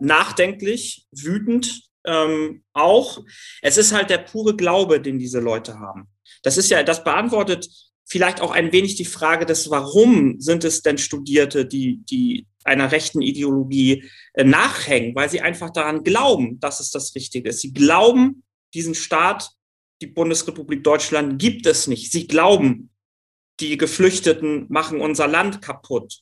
nachdenklich, 0.00 1.06
wütend 1.12 1.82
ähm, 2.04 2.62
auch. 2.72 3.22
Es 3.62 3.76
ist 3.76 3.92
halt 3.92 4.10
der 4.10 4.18
pure 4.18 4.56
Glaube, 4.56 5.00
den 5.00 5.18
diese 5.18 5.40
Leute 5.40 5.78
haben. 5.78 6.08
Das 6.42 6.56
ist 6.56 6.70
ja, 6.70 6.82
das 6.82 7.04
beantwortet 7.04 7.68
vielleicht 8.08 8.40
auch 8.40 8.52
ein 8.52 8.72
wenig 8.72 8.94
die 8.94 9.04
Frage 9.04 9.46
des 9.46 9.68
Warum 9.70 10.40
sind 10.40 10.64
es 10.64 10.82
denn 10.82 10.96
Studierte, 10.96 11.66
die, 11.66 12.02
die 12.08 12.46
einer 12.64 12.92
rechten 12.92 13.20
Ideologie 13.20 14.04
äh, 14.34 14.44
nachhängen, 14.44 15.14
weil 15.14 15.28
sie 15.28 15.40
einfach 15.40 15.70
daran 15.70 16.04
glauben, 16.04 16.60
dass 16.60 16.80
es 16.80 16.90
das 16.90 17.14
Richtige 17.14 17.50
ist. 17.50 17.60
Sie 17.60 17.72
glauben, 17.72 18.44
diesen 18.74 18.94
Staat, 18.94 19.50
die 20.00 20.06
Bundesrepublik 20.06 20.84
Deutschland 20.84 21.40
gibt 21.40 21.66
es 21.66 21.86
nicht. 21.86 22.12
Sie 22.12 22.26
glauben, 22.26 22.90
die 23.60 23.76
Geflüchteten 23.76 24.66
machen 24.68 25.00
unser 25.00 25.26
Land 25.26 25.62
kaputt. 25.62 26.20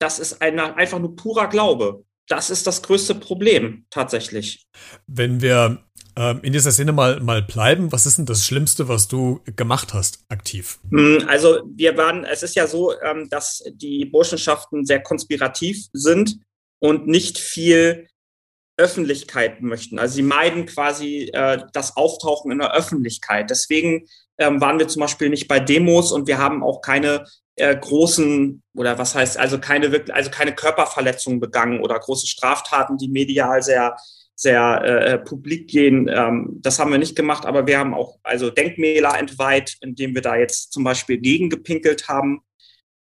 Das 0.00 0.18
ist 0.18 0.42
ein, 0.42 0.58
einfach 0.58 0.98
nur 0.98 1.16
purer 1.16 1.48
Glaube. 1.48 2.04
Das 2.28 2.50
ist 2.50 2.66
das 2.66 2.82
größte 2.82 3.14
Problem 3.14 3.86
tatsächlich. 3.90 4.66
Wenn 5.06 5.40
wir 5.40 5.82
ähm, 6.16 6.40
in 6.42 6.52
dieser 6.52 6.72
Szene 6.72 6.92
mal, 6.92 7.20
mal 7.20 7.42
bleiben, 7.42 7.92
was 7.92 8.04
ist 8.04 8.18
denn 8.18 8.26
das 8.26 8.44
Schlimmste, 8.44 8.88
was 8.88 9.08
du 9.08 9.40
gemacht 9.56 9.94
hast, 9.94 10.24
aktiv? 10.28 10.78
Hm, 10.90 11.24
also 11.28 11.62
wir 11.74 11.96
waren, 11.96 12.24
es 12.24 12.42
ist 12.42 12.56
ja 12.56 12.66
so, 12.66 12.92
ähm, 13.00 13.28
dass 13.30 13.62
die 13.72 14.04
Burschenschaften 14.04 14.84
sehr 14.84 15.00
konspirativ 15.00 15.86
sind 15.92 16.38
und 16.80 17.06
nicht 17.06 17.38
viel 17.38 18.08
Öffentlichkeit 18.76 19.60
möchten. 19.60 19.98
Also 19.98 20.16
sie 20.16 20.22
meiden 20.22 20.66
quasi 20.66 21.30
äh, 21.32 21.62
das 21.72 21.96
Auftauchen 21.96 22.52
in 22.52 22.58
der 22.58 22.74
Öffentlichkeit. 22.74 23.50
Deswegen 23.50 24.06
ähm, 24.38 24.60
waren 24.60 24.78
wir 24.78 24.88
zum 24.88 25.00
Beispiel 25.00 25.28
nicht 25.28 25.48
bei 25.48 25.60
Demos 25.60 26.12
und 26.12 26.26
wir 26.26 26.38
haben 26.38 26.62
auch 26.62 26.80
keine 26.80 27.26
äh, 27.58 27.76
großen 27.76 28.62
oder 28.74 28.98
was 28.98 29.14
heißt 29.14 29.38
also 29.38 29.58
keine 29.58 29.92
wirklich 29.92 30.14
also 30.14 30.30
keine 30.30 30.54
Körperverletzungen 30.54 31.40
begangen 31.40 31.80
oder 31.80 31.98
große 31.98 32.26
Straftaten, 32.26 32.96
die 32.98 33.08
medial 33.08 33.62
sehr 33.62 33.96
sehr 34.34 34.84
äh, 34.84 35.18
publik 35.18 35.68
gehen. 35.68 36.08
Ähm, 36.08 36.58
das 36.60 36.78
haben 36.78 36.92
wir 36.92 36.98
nicht 36.98 37.16
gemacht, 37.16 37.44
aber 37.44 37.66
wir 37.66 37.78
haben 37.78 37.92
auch 37.92 38.18
also 38.22 38.50
Denkmäler 38.50 39.18
entweiht, 39.18 39.76
indem 39.80 40.14
wir 40.14 40.22
da 40.22 40.36
jetzt 40.36 40.72
zum 40.72 40.84
Beispiel 40.84 41.18
gegen 41.18 41.50
gepinkelt 41.50 42.08
haben. 42.08 42.42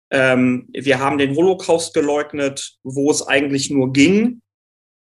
Ähm, 0.09 0.67
wir 0.73 0.99
haben 0.99 1.19
den 1.19 1.35
Holocaust 1.35 1.93
geleugnet, 1.93 2.77
wo 2.83 3.11
es 3.11 3.27
eigentlich 3.27 3.69
nur 3.69 3.93
ging 3.93 4.41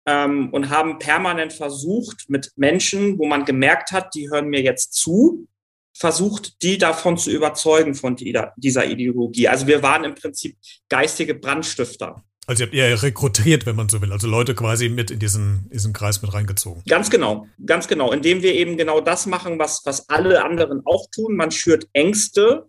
ähm, 0.06 0.50
und 0.52 0.68
haben 0.68 0.98
permanent 0.98 1.54
versucht, 1.54 2.26
mit 2.28 2.52
Menschen, 2.56 3.18
wo 3.18 3.26
man 3.26 3.46
gemerkt 3.46 3.92
hat, 3.92 4.14
die 4.14 4.28
hören 4.30 4.48
mir 4.48 4.60
jetzt 4.60 4.92
zu, 4.92 5.46
versucht, 5.92 6.62
die 6.62 6.78
davon 6.78 7.18
zu 7.18 7.30
überzeugen 7.30 7.94
von 7.94 8.16
dieser 8.16 8.86
Ideologie. 8.86 9.48
Also 9.48 9.66
wir 9.66 9.82
waren 9.82 10.04
im 10.04 10.14
Prinzip 10.14 10.56
geistige 10.88 11.34
Brandstifter. 11.34 12.24
Also 12.46 12.62
ihr 12.62 12.66
habt 12.66 12.74
eher 12.74 13.02
rekrutiert, 13.02 13.66
wenn 13.66 13.76
man 13.76 13.88
so 13.88 14.00
will, 14.00 14.12
also 14.12 14.26
Leute 14.26 14.54
quasi 14.54 14.88
mit 14.88 15.10
in 15.10 15.18
diesen, 15.18 15.68
diesen 15.72 15.92
Kreis 15.92 16.20
mit 16.20 16.32
reingezogen. 16.32 16.82
Ganz 16.88 17.10
genau, 17.10 17.46
ganz 17.64 17.86
genau, 17.86 18.12
indem 18.12 18.42
wir 18.42 18.54
eben 18.54 18.76
genau 18.76 19.00
das 19.00 19.26
machen, 19.26 19.58
was, 19.58 19.82
was 19.84 20.08
alle 20.08 20.44
anderen 20.44 20.82
auch 20.84 21.06
tun. 21.14 21.36
Man 21.36 21.50
schürt 21.50 21.86
Ängste 21.92 22.66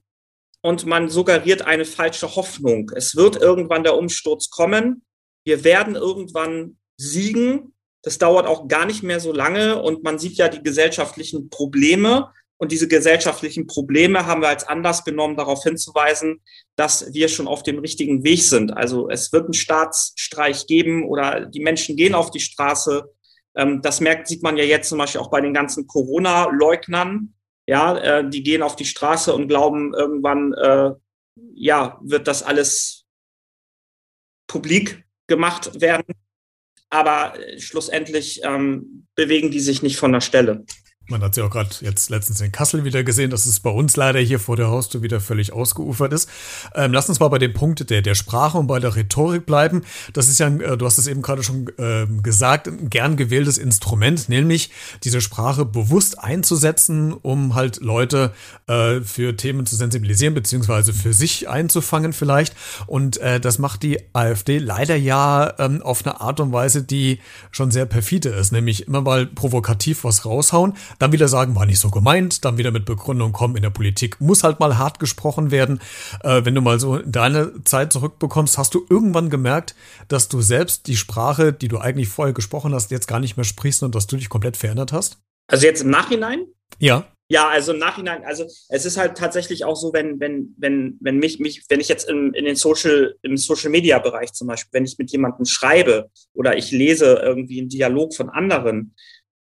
und 0.62 0.86
man 0.86 1.10
suggeriert 1.10 1.63
eine 1.63 1.86
falsche 1.86 2.36
Hoffnung. 2.36 2.92
Es 2.96 3.16
wird 3.16 3.38
irgendwann 3.38 3.84
der 3.84 3.98
Umsturz 3.98 4.50
kommen. 4.50 5.04
Wir 5.44 5.63
werden 5.63 5.96
irgendwann 5.96 6.78
siegen. 6.98 7.74
Das 8.04 8.18
dauert 8.18 8.46
auch 8.46 8.68
gar 8.68 8.86
nicht 8.86 9.04
mehr 9.04 9.20
so 9.20 9.32
lange 9.32 9.82
und 9.82 10.04
man 10.04 10.20
sieht 10.20 10.34
ja 10.34 10.48
die 10.48 10.62
gesellschaftlichen 10.62 11.50
Probleme. 11.50 12.32
Und 12.62 12.72
diese 12.72 12.88
gesellschaftlichen 12.88 13.65
Probleme 13.65 14.27
haben 14.27 14.41
wir 14.41 14.50
als 14.50 14.68
Anlass 14.68 15.03
genommen, 15.03 15.36
darauf 15.36 15.63
hinzuweisen, 15.63 16.41
dass 16.75 17.12
wir 17.12 17.27
schon 17.27 17.48
auf 17.48 17.63
dem 17.63 17.80
richtigen 17.80 18.24
Weg 18.24 18.44
sind. 18.44 18.72
Also 18.72 19.10
es 19.10 19.34
wird 19.34 19.46
einen 19.46 19.56
Staatsstreich 19.56 20.68
geben 20.68 21.10
oder 21.10 21.48
die 21.48 21.62
Menschen 21.62 21.96
gehen 21.96 22.13
auf 22.13 22.30
die 22.30 22.39
Straße. 22.39 23.12
Ähm, 23.56 23.82
das 23.82 24.00
merkt, 24.00 24.27
sieht 24.27 24.44
man 24.44 24.58
ja 24.58 24.63
jetzt 24.63 24.89
zum 24.89 25.00
Beispiel 25.00 25.22
auch 25.22 25.32
bei 25.32 25.41
den 25.41 25.56
ganzen 25.56 25.88
Corona-Leugnern. 25.88 27.34
Ja, 27.65 27.98
äh, 27.98 28.30
die 28.30 28.44
gehen 28.44 28.62
auf 28.62 28.75
die 28.75 28.86
Straße 28.86 29.34
und 29.34 29.48
glauben, 29.48 29.96
irgendwann, 29.96 30.53
äh, 30.53 30.91
ja, 31.56 32.00
wird 32.03 32.27
das 32.27 32.44
alles 32.44 33.08
publik 34.46 35.03
gemacht 35.25 35.82
werden 35.82 36.13
aber 36.91 37.39
äh, 37.39 37.60
schlussendlich 37.60 38.41
ähm, 38.44 39.08
bewegen 39.15 39.50
die 39.50 39.60
sich 39.60 39.82
nicht 39.82 39.98
von 39.98 40.12
der 40.12 40.22
Stelle. 40.22 40.65
Man 41.12 41.22
hat 41.22 41.36
sie 41.36 41.41
auch 41.41 41.50
gerade 41.50 41.70
jetzt 41.82 42.10
letztens 42.10 42.39
in 42.39 42.53
Kassel 42.53 42.86
wieder 42.86 43.03
gesehen, 43.03 43.32
dass 43.32 43.46
es 43.46 43.60
bei 43.60 43.70
uns 43.70 43.98
leider 43.98 44.20
hier 44.20 44.39
vor 44.39 44.56
der 44.56 44.70
Haustür 44.70 45.01
wieder 45.01 45.20
völlig 45.20 45.51
ausgeufert 45.51 46.13
ist. 46.13 46.30
Ähm, 46.74 46.94
lass 46.94 47.10
uns 47.10 47.20
mal 47.20 47.27
bei 47.27 47.38
dem 47.38 47.53
Punkt 47.53 47.89
der, 47.89 48.01
der 48.01 48.15
Sprache 48.15 48.58
und 48.58 48.68
bei 48.68 48.80
der 48.80 48.96
Rhetorik 48.96 49.46
bleiben. 49.46 49.84
Das 50.13 50.30
ist 50.30 50.39
ja, 50.39 50.48
äh, 50.48 50.77
du 50.77 50.86
hast 50.86 50.98
es 50.98 51.08
eben 51.08 51.22
gerade 51.22 51.44
schon 51.44 51.68
äh, 51.77 52.08
gesagt, 52.24 52.68
ein 52.70 52.89
gern 52.89 53.18
gewähltes 53.18 53.58
Instrument, 53.58 54.30
nämlich 54.30 54.72
diese 55.03 55.20
Sprache 55.20 55.65
bewusst 55.65 56.18
einzusetzen, 56.18 57.12
um 57.13 57.56
halt 57.56 57.82
Leute 57.82 58.32
äh, 58.68 59.01
für 59.01 59.36
Themen 59.36 59.65
zu 59.65 59.75
sensibilisieren, 59.75 60.34
beziehungsweise 60.34 60.94
für 60.94 61.12
sich 61.12 61.50
einzufangen 61.50 62.13
vielleicht. 62.13 62.56
Und 62.88 63.18
äh, 63.18 63.41
das 63.41 63.60
macht 63.60 63.84
die 63.84 64.00
AfD 64.13 64.60
leider 64.60 64.96
ja 64.96 65.53
ähm, 65.60 65.82
auf 65.82 66.06
eine 66.06 66.22
Art 66.22 66.39
und 66.39 66.53
Weise, 66.53 66.84
die 66.84 67.20
schon 67.51 67.70
sehr 67.70 67.86
perfide 67.86 68.30
ist, 68.30 68.53
nämlich 68.53 68.88
immer 68.88 69.01
mal 69.01 69.25
provokativ 69.25 70.06
was 70.06 70.25
raushauen 70.25 70.74
dann 71.01 71.12
wieder 71.12 71.27
sagen, 71.27 71.55
war 71.55 71.65
nicht 71.65 71.79
so 71.79 71.89
gemeint, 71.89 72.46
dann 72.46 72.58
wieder 72.58 72.72
mit 72.72 72.86
Begründung 72.86 73.31
kommen, 73.31 73.55
in 73.55 73.63
der 73.63 73.70
Politik 73.72 74.22
muss 74.22 74.43
halt 74.43 74.60
mal 74.60 74.77
hart 74.77 75.00
gesprochen 75.00 75.50
werden. 75.50 75.81
Äh, 76.24 76.46
wenn 76.46 76.53
du 76.53 76.62
mal 76.62 76.79
so 76.79 77.00
deine 77.00 77.63
Zeit 77.63 77.91
zurückbekommst, 77.91 78.58
hast 78.58 78.74
du 78.74 78.86
irgendwann 78.89 79.29
gemerkt, 79.29 79.75
dass 80.08 80.29
du 80.29 80.41
selbst 80.41 80.88
die 80.88 80.98
Sprache, 80.98 81.53
die 81.53 81.67
du 81.67 81.79
eigentlich 81.79 82.10
vorher 82.10 82.34
gesprochen 82.34 82.74
hast, 82.74 82.91
jetzt 82.91 83.08
gar 83.08 83.20
nicht 83.20 83.36
mehr 83.36 83.43
sprichst 83.43 83.81
und 83.84 83.96
dass 83.96 84.08
du 84.08 84.15
dich 84.15 84.29
komplett 84.29 84.58
verändert 84.58 84.93
hast? 84.93 85.17
Also 85.48 85.65
jetzt 85.65 85.81
im 85.81 85.89
Nachhinein? 85.89 86.46
Ja. 86.79 87.05
Ja, 87.29 87.48
also 87.48 87.72
im 87.72 87.79
Nachhinein, 87.79 88.25
also 88.25 88.43
es 88.67 88.86
ist 88.86 88.98
halt 88.98 89.17
tatsächlich 89.17 89.63
auch 89.63 89.77
so, 89.77 89.93
wenn, 89.93 90.20
wenn, 90.20 90.53
wenn, 90.58 90.98
wenn 91.00 91.17
mich, 91.17 91.39
mich, 91.39 91.63
wenn 91.70 91.79
ich 91.79 91.88
jetzt 91.88 92.10
in, 92.10 92.34
in 92.34 92.43
den 92.43 92.58
Social, 92.58 93.15
im 93.22 93.38
Social 93.38 93.70
Media 93.70 94.00
Bereich 94.00 94.34
zum 94.34 94.48
Beispiel, 94.48 94.74
wenn 94.74 94.84
ich 94.84 94.98
mit 94.98 95.12
jemandem 95.12 95.46
schreibe 95.46 96.10
oder 96.34 96.58
ich 96.58 96.72
lese 96.72 97.22
irgendwie 97.24 97.62
einen 97.62 97.70
Dialog 97.70 98.13
von 98.13 98.29
anderen, 98.29 98.93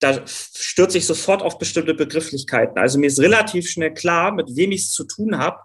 da 0.01 0.27
stürze 0.27 0.99
ich 0.99 1.07
sofort 1.07 1.43
auf 1.43 1.59
bestimmte 1.59 1.95
Begrifflichkeiten. 1.95 2.79
Also 2.79 2.99
mir 2.99 3.07
ist 3.07 3.21
relativ 3.21 3.69
schnell 3.69 3.95
klar, 3.95 4.33
mit 4.33 4.57
wem 4.57 4.73
ich 4.73 4.83
es 4.83 4.93
zu 4.93 5.05
tun 5.05 5.39
habe, 5.39 5.61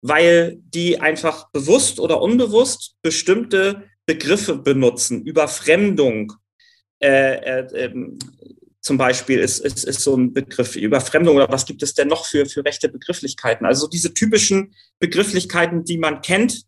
weil 0.00 0.58
die 0.64 1.00
einfach 1.00 1.50
bewusst 1.50 2.00
oder 2.00 2.22
unbewusst 2.22 2.96
bestimmte 3.02 3.84
Begriffe 4.06 4.56
benutzen. 4.56 5.24
Überfremdung 5.24 6.32
äh, 7.02 7.34
äh, 7.36 7.84
äh, 7.84 8.16
zum 8.80 8.98
Beispiel 8.98 9.38
ist, 9.38 9.60
ist, 9.60 9.84
ist 9.84 10.00
so 10.00 10.16
ein 10.16 10.32
Begriff. 10.32 10.74
Überfremdung 10.74 11.36
oder 11.36 11.48
was 11.48 11.66
gibt 11.66 11.82
es 11.84 11.94
denn 11.94 12.08
noch 12.08 12.26
für, 12.26 12.46
für 12.46 12.64
rechte 12.64 12.88
Begrifflichkeiten? 12.88 13.64
Also 13.64 13.86
diese 13.86 14.12
typischen 14.12 14.74
Begrifflichkeiten, 14.98 15.84
die 15.84 15.98
man 15.98 16.20
kennt, 16.20 16.64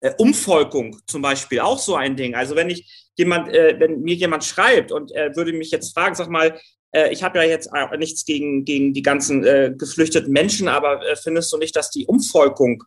äh, 0.00 0.12
Umvolkung 0.18 0.98
zum 1.06 1.22
Beispiel, 1.22 1.60
auch 1.60 1.78
so 1.78 1.96
ein 1.96 2.16
Ding. 2.16 2.34
Also 2.34 2.56
wenn 2.56 2.70
ich 2.70 3.10
jemand, 3.16 3.48
äh, 3.48 3.76
wenn 3.78 4.00
mir 4.00 4.14
jemand 4.14 4.44
schreibt 4.44 4.92
und 4.92 5.12
er 5.12 5.34
würde 5.36 5.52
mich 5.52 5.70
jetzt 5.70 5.94
fragen, 5.94 6.14
sag 6.14 6.28
mal, 6.28 6.58
äh, 6.92 7.12
ich 7.12 7.22
habe 7.22 7.38
ja 7.38 7.44
jetzt 7.44 7.70
äh, 7.72 7.96
nichts 7.96 8.24
gegen, 8.24 8.64
gegen 8.64 8.92
die 8.92 9.02
ganzen 9.02 9.44
äh, 9.44 9.72
geflüchteten 9.76 10.32
Menschen, 10.32 10.68
aber 10.68 11.06
äh, 11.06 11.16
findest 11.16 11.52
du 11.52 11.58
nicht, 11.58 11.76
dass 11.76 11.90
die 11.90 12.06
Umvolkung 12.06 12.84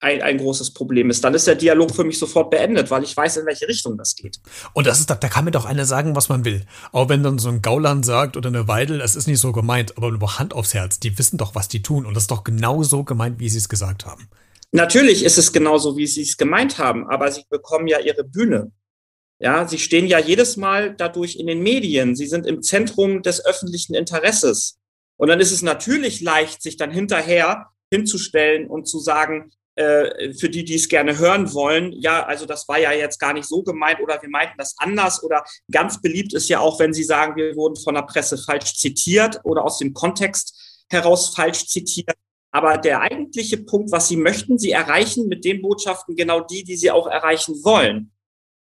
ein, 0.00 0.20
ein 0.20 0.36
großes 0.38 0.74
Problem 0.74 1.08
ist, 1.08 1.24
dann 1.24 1.34
ist 1.34 1.46
der 1.46 1.54
Dialog 1.54 1.94
für 1.94 2.04
mich 2.04 2.18
sofort 2.18 2.50
beendet, 2.50 2.90
weil 2.90 3.02
ich 3.02 3.16
weiß, 3.16 3.38
in 3.38 3.46
welche 3.46 3.66
Richtung 3.66 3.96
das 3.96 4.14
geht. 4.14 4.38
Und 4.74 4.86
das 4.86 5.00
ist, 5.00 5.08
da, 5.08 5.14
da 5.14 5.28
kann 5.28 5.46
mir 5.46 5.52
doch 5.52 5.64
einer 5.64 5.86
sagen, 5.86 6.14
was 6.14 6.28
man 6.28 6.44
will. 6.44 6.66
Auch 6.92 7.08
wenn 7.08 7.22
dann 7.22 7.38
so 7.38 7.48
ein 7.48 7.62
Gauland 7.62 8.04
sagt 8.04 8.36
oder 8.36 8.48
eine 8.48 8.68
Weidel, 8.68 9.00
es 9.00 9.16
ist 9.16 9.26
nicht 9.26 9.40
so 9.40 9.52
gemeint, 9.52 9.96
aber 9.96 10.10
nur 10.10 10.38
Hand 10.38 10.52
aufs 10.52 10.74
Herz, 10.74 11.00
die 11.00 11.18
wissen 11.18 11.38
doch, 11.38 11.54
was 11.54 11.68
die 11.68 11.82
tun. 11.82 12.04
Und 12.04 12.14
das 12.14 12.24
ist 12.24 12.30
doch 12.30 12.44
genau 12.44 12.82
so 12.82 13.04
gemeint, 13.04 13.40
wie 13.40 13.48
sie 13.48 13.58
es 13.58 13.70
gesagt 13.70 14.04
haben. 14.04 14.28
Natürlich 14.72 15.24
ist 15.24 15.38
es 15.38 15.52
genauso, 15.52 15.96
wie 15.96 16.06
sie 16.06 16.22
es 16.22 16.36
gemeint 16.36 16.78
haben, 16.78 17.08
aber 17.08 17.30
sie 17.30 17.44
bekommen 17.48 17.86
ja 17.86 18.00
ihre 18.00 18.24
Bühne. 18.24 18.72
Ja, 19.38 19.68
sie 19.68 19.78
stehen 19.78 20.06
ja 20.06 20.18
jedes 20.18 20.56
Mal 20.56 20.94
dadurch 20.94 21.36
in 21.36 21.46
den 21.46 21.62
Medien. 21.62 22.16
Sie 22.16 22.26
sind 22.26 22.46
im 22.46 22.62
Zentrum 22.62 23.22
des 23.22 23.44
öffentlichen 23.44 23.94
Interesses. 23.94 24.78
Und 25.16 25.28
dann 25.28 25.40
ist 25.40 25.52
es 25.52 25.62
natürlich 25.62 26.20
leicht, 26.20 26.62
sich 26.62 26.76
dann 26.76 26.90
hinterher 26.90 27.66
hinzustellen 27.90 28.66
und 28.66 28.88
zu 28.88 28.98
sagen, 28.98 29.52
äh, 29.76 30.32
für 30.32 30.48
die, 30.48 30.64
die 30.64 30.74
es 30.74 30.88
gerne 30.88 31.18
hören 31.18 31.52
wollen, 31.52 31.92
ja, 31.92 32.24
also 32.24 32.46
das 32.46 32.66
war 32.66 32.78
ja 32.78 32.92
jetzt 32.92 33.18
gar 33.18 33.34
nicht 33.34 33.46
so 33.46 33.62
gemeint 33.62 34.00
oder 34.00 34.20
wir 34.22 34.30
meinten 34.30 34.56
das 34.56 34.74
anders 34.78 35.22
oder 35.22 35.44
ganz 35.70 36.00
beliebt 36.00 36.32
ist 36.32 36.48
ja 36.48 36.60
auch, 36.60 36.80
wenn 36.80 36.94
Sie 36.94 37.04
sagen, 37.04 37.36
wir 37.36 37.54
wurden 37.56 37.76
von 37.76 37.94
der 37.94 38.02
Presse 38.02 38.38
falsch 38.38 38.74
zitiert 38.74 39.40
oder 39.44 39.64
aus 39.64 39.78
dem 39.78 39.92
Kontext 39.92 40.84
heraus 40.88 41.34
falsch 41.34 41.66
zitiert. 41.66 42.16
Aber 42.56 42.78
der 42.78 43.02
eigentliche 43.02 43.58
Punkt, 43.58 43.92
was 43.92 44.08
Sie 44.08 44.16
möchten, 44.16 44.58
Sie 44.58 44.70
erreichen 44.70 45.28
mit 45.28 45.44
den 45.44 45.60
Botschaften 45.60 46.16
genau 46.16 46.40
die, 46.40 46.64
die 46.64 46.76
Sie 46.76 46.90
auch 46.90 47.06
erreichen 47.06 47.54
wollen. 47.64 48.12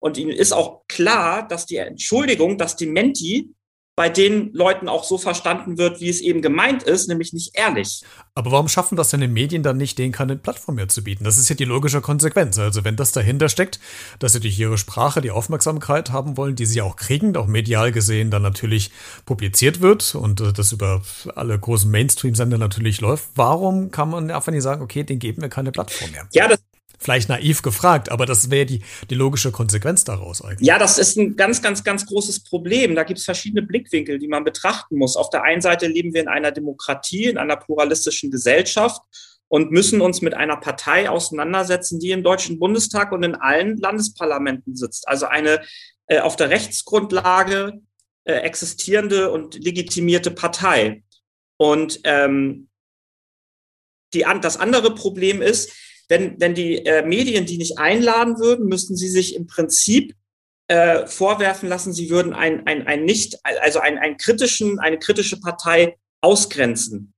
Und 0.01 0.19
ihnen 0.19 0.33
ist 0.33 0.51
auch 0.51 0.83
klar, 0.89 1.47
dass 1.47 1.65
die 1.65 1.77
Entschuldigung, 1.77 2.59
dass 2.59 2.75
die 2.75 2.89
Menti 2.89 3.55
bei 3.97 4.09
den 4.09 4.53
Leuten 4.53 4.89
auch 4.89 5.05
so 5.05 5.19
verstanden 5.19 5.79
wird, 5.79 6.01
wie 6.01 6.09
es 6.09 6.21
eben 6.21 6.43
gemeint 6.43 6.83
ist, 6.83 7.09
nämlich 7.09 7.33
nicht 7.33 7.57
ehrlich. 7.57 8.03
Aber 8.35 8.51
warum 8.51 8.67
schaffen 8.67 8.97
das 8.97 9.11
denn 9.11 9.21
die 9.21 9.29
Medien 9.29 9.63
dann 9.63 9.77
nicht, 9.77 9.99
denen 9.99 10.11
keine 10.11 10.37
Plattform 10.37 10.75
mehr 10.75 10.89
zu 10.89 11.05
bieten? 11.05 11.23
Das 11.23 11.39
ist 11.39 11.49
ja 11.49 11.55
die 11.55 11.65
logische 11.65 12.01
Konsequenz. 12.01 12.59
Also 12.59 12.85
wenn 12.85 12.97
das 12.97 13.13
dahinter 13.13 13.49
steckt, 13.49 13.79
dass 14.19 14.33
sie 14.33 14.41
durch 14.41 14.59
ihre 14.59 14.79
Sprache 14.79 15.21
die 15.21 15.31
Aufmerksamkeit 15.31 16.11
haben 16.11 16.37
wollen, 16.37 16.57
die 16.57 16.67
sie 16.67 16.83
auch 16.83 16.97
kriegen, 16.97 17.37
auch 17.37 17.47
medial 17.47 17.93
gesehen 17.93 18.31
dann 18.33 18.43
natürlich 18.43 18.91
publiziert 19.27 19.81
wird 19.81 20.17
und 20.17 20.41
äh, 20.41 20.53
das 20.53 20.73
über 20.73 21.03
alle 21.37 21.57
großen 21.57 21.89
Mainstream-Sender 21.89 22.59
natürlich 22.59 23.01
läuft, 23.01 23.29
warum 23.37 23.93
kann 23.93 24.11
man 24.11 24.31
einfach 24.31 24.51
nicht 24.51 24.63
sagen, 24.63 24.83
okay, 24.83 25.05
den 25.05 25.21
geben 25.21 25.41
wir 25.41 25.49
keine 25.49 25.71
Plattform 25.71 26.11
mehr? 26.11 26.27
Ja, 26.33 26.49
das 26.49 26.59
Vielleicht 26.99 27.29
naiv 27.29 27.63
gefragt, 27.63 28.11
aber 28.11 28.27
das 28.27 28.51
wäre 28.51 28.67
die, 28.67 28.83
die 29.11 29.15
logische 29.15 29.51
Konsequenz 29.51 30.05
daraus 30.05 30.43
eigentlich. 30.43 30.67
Ja, 30.67 30.79
das 30.79 30.99
ist 30.99 31.17
ein 31.17 31.37
ganz, 31.37 31.61
ganz, 31.61 31.85
ganz 31.85 32.07
großes 32.07 32.45
Problem. 32.45 32.95
Da 32.95 33.05
gibt 33.05 33.19
es 33.19 33.25
verschiedene 33.25 33.63
Blickwinkel, 33.63 34.19
die 34.19 34.29
man 34.29 34.45
betrachten 34.45 34.97
muss. 34.97 35.17
Auf 35.17 35.31
der 35.31 35.43
einen 35.43 35.61
Seite 35.61 35.87
leben 35.87 36.15
wir 36.15 36.21
in 36.21 36.29
einer 36.29 36.53
Demokratie, 36.53 37.27
in 37.27 37.39
einer 37.39 37.57
pluralistischen 37.57 38.31
Gesellschaft 38.31 39.03
und 39.49 39.71
müssen 39.71 40.01
uns 40.01 40.23
mit 40.23 40.35
einer 40.35 40.57
Partei 40.57 41.09
auseinandersetzen, 41.11 42.01
die 42.01 42.11
im 42.11 42.23
Deutschen 42.23 42.59
Bundestag 42.59 43.13
und 43.13 43.23
in 43.23 43.35
allen 43.35 43.77
Landesparlamenten 43.77 44.77
sitzt. 44.77 45.07
Also 45.09 45.27
eine 45.27 45.61
äh, 46.07 46.21
auf 46.21 46.37
der 46.37 46.51
Rechtsgrundlage 46.51 47.81
äh, 48.25 48.35
existierende 48.35 49.31
und 49.31 49.63
legitimierte 49.63 50.31
Partei. 50.31 51.03
Und 51.57 52.01
ähm, 52.05 52.69
die, 54.13 54.25
das 54.41 54.57
andere 54.57 54.95
Problem 54.95 55.43
ist, 55.43 55.73
wenn, 56.09 56.41
wenn 56.41 56.55
die 56.55 56.85
äh, 56.85 57.05
Medien 57.05 57.47
die 57.47 57.59
nicht 57.59 57.79
einladen 57.79 58.39
würden, 58.39 58.67
müssten 58.67 58.97
sie 58.97 59.09
sich 59.09 59.35
im 59.35 59.47
Prinzip 59.47 60.15
äh, 60.69 61.07
vorwerfen 61.07 61.69
lassen, 61.69 61.93
sie 61.93 62.11
würden 62.11 62.33
ein, 62.33 62.67
ein, 62.67 62.87
ein 62.87 63.05
nicht, 63.05 63.39
also 63.45 63.81
ein, 63.81 63.99
ein 63.99 64.17
kritischen, 64.17 64.79
eine 64.79 64.99
kritische 64.99 65.41
Partei 65.41 65.97
ausgrenzen. 66.21 67.13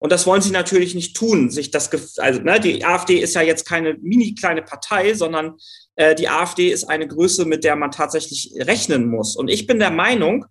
Und 0.00 0.12
das 0.12 0.26
wollen 0.26 0.42
sie 0.42 0.52
natürlich 0.52 0.94
nicht 0.94 1.16
tun. 1.16 1.50
Sich 1.50 1.70
das, 1.70 1.90
also 2.18 2.40
ne, 2.40 2.60
die 2.60 2.84
AfD 2.84 3.18
ist 3.18 3.34
ja 3.34 3.42
jetzt 3.42 3.66
keine 3.66 3.94
mini 4.00 4.34
kleine 4.34 4.62
Partei, 4.62 5.14
sondern 5.14 5.56
äh, 5.96 6.14
die 6.14 6.28
AfD 6.28 6.70
ist 6.70 6.84
eine 6.84 7.08
Größe, 7.08 7.44
mit 7.44 7.64
der 7.64 7.74
man 7.74 7.90
tatsächlich 7.90 8.52
rechnen 8.56 9.08
muss. 9.08 9.34
Und 9.36 9.48
ich 9.48 9.66
bin 9.66 9.80
der 9.80 9.90
Meinung, 9.90 10.46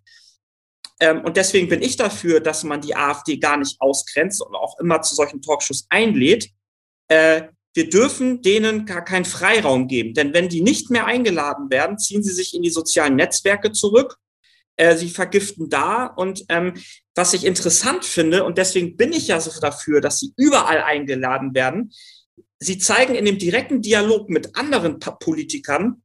ähm, 1.00 1.22
und 1.24 1.38
deswegen 1.38 1.70
bin 1.70 1.82
ich 1.82 1.96
dafür, 1.96 2.40
dass 2.40 2.64
man 2.64 2.82
die 2.82 2.96
AfD 2.96 3.38
gar 3.38 3.58
nicht 3.58 3.80
ausgrenzt 3.80 4.42
und 4.42 4.56
auch 4.56 4.80
immer 4.80 5.02
zu 5.02 5.16
solchen 5.16 5.42
Talkshows 5.42 5.86
einlädt. 5.90 6.50
Äh, 7.08 7.44
wir 7.78 7.90
dürfen 7.90 8.42
denen 8.42 8.88
gar 8.88 9.06
keinen 9.06 9.24
Freiraum 9.24 9.88
geben. 9.88 10.16
Denn 10.16 10.34
wenn 10.34 10.50
die 10.50 10.62
nicht 10.62 10.90
mehr 10.90 11.06
eingeladen 11.06 11.70
werden, 11.70 12.00
ziehen 12.00 12.24
sie 12.24 12.34
sich 12.34 12.56
in 12.56 12.64
die 12.64 12.72
sozialen 12.72 13.16
Netzwerke 13.16 13.72
zurück. 13.72 14.18
Äh, 14.78 14.98
sie 14.98 15.10
vergiften 15.10 15.70
da. 15.70 16.08
Und 16.08 16.44
ähm, 16.50 16.74
was 17.14 17.34
ich 17.34 17.46
interessant 17.46 18.04
finde, 18.04 18.44
und 18.44 18.58
deswegen 18.58 18.98
bin 18.98 19.14
ich 19.14 19.28
ja 19.28 19.40
so 19.40 19.52
dafür, 19.62 20.02
dass 20.02 20.20
sie 20.20 20.34
überall 20.38 20.82
eingeladen 20.82 21.54
werden, 21.54 21.94
sie 22.58 22.80
zeigen 22.80 23.14
in 23.14 23.26
dem 23.26 23.38
direkten 23.38 23.84
Dialog 23.84 24.28
mit 24.30 24.56
anderen 24.56 25.00
Politikern, 25.00 26.02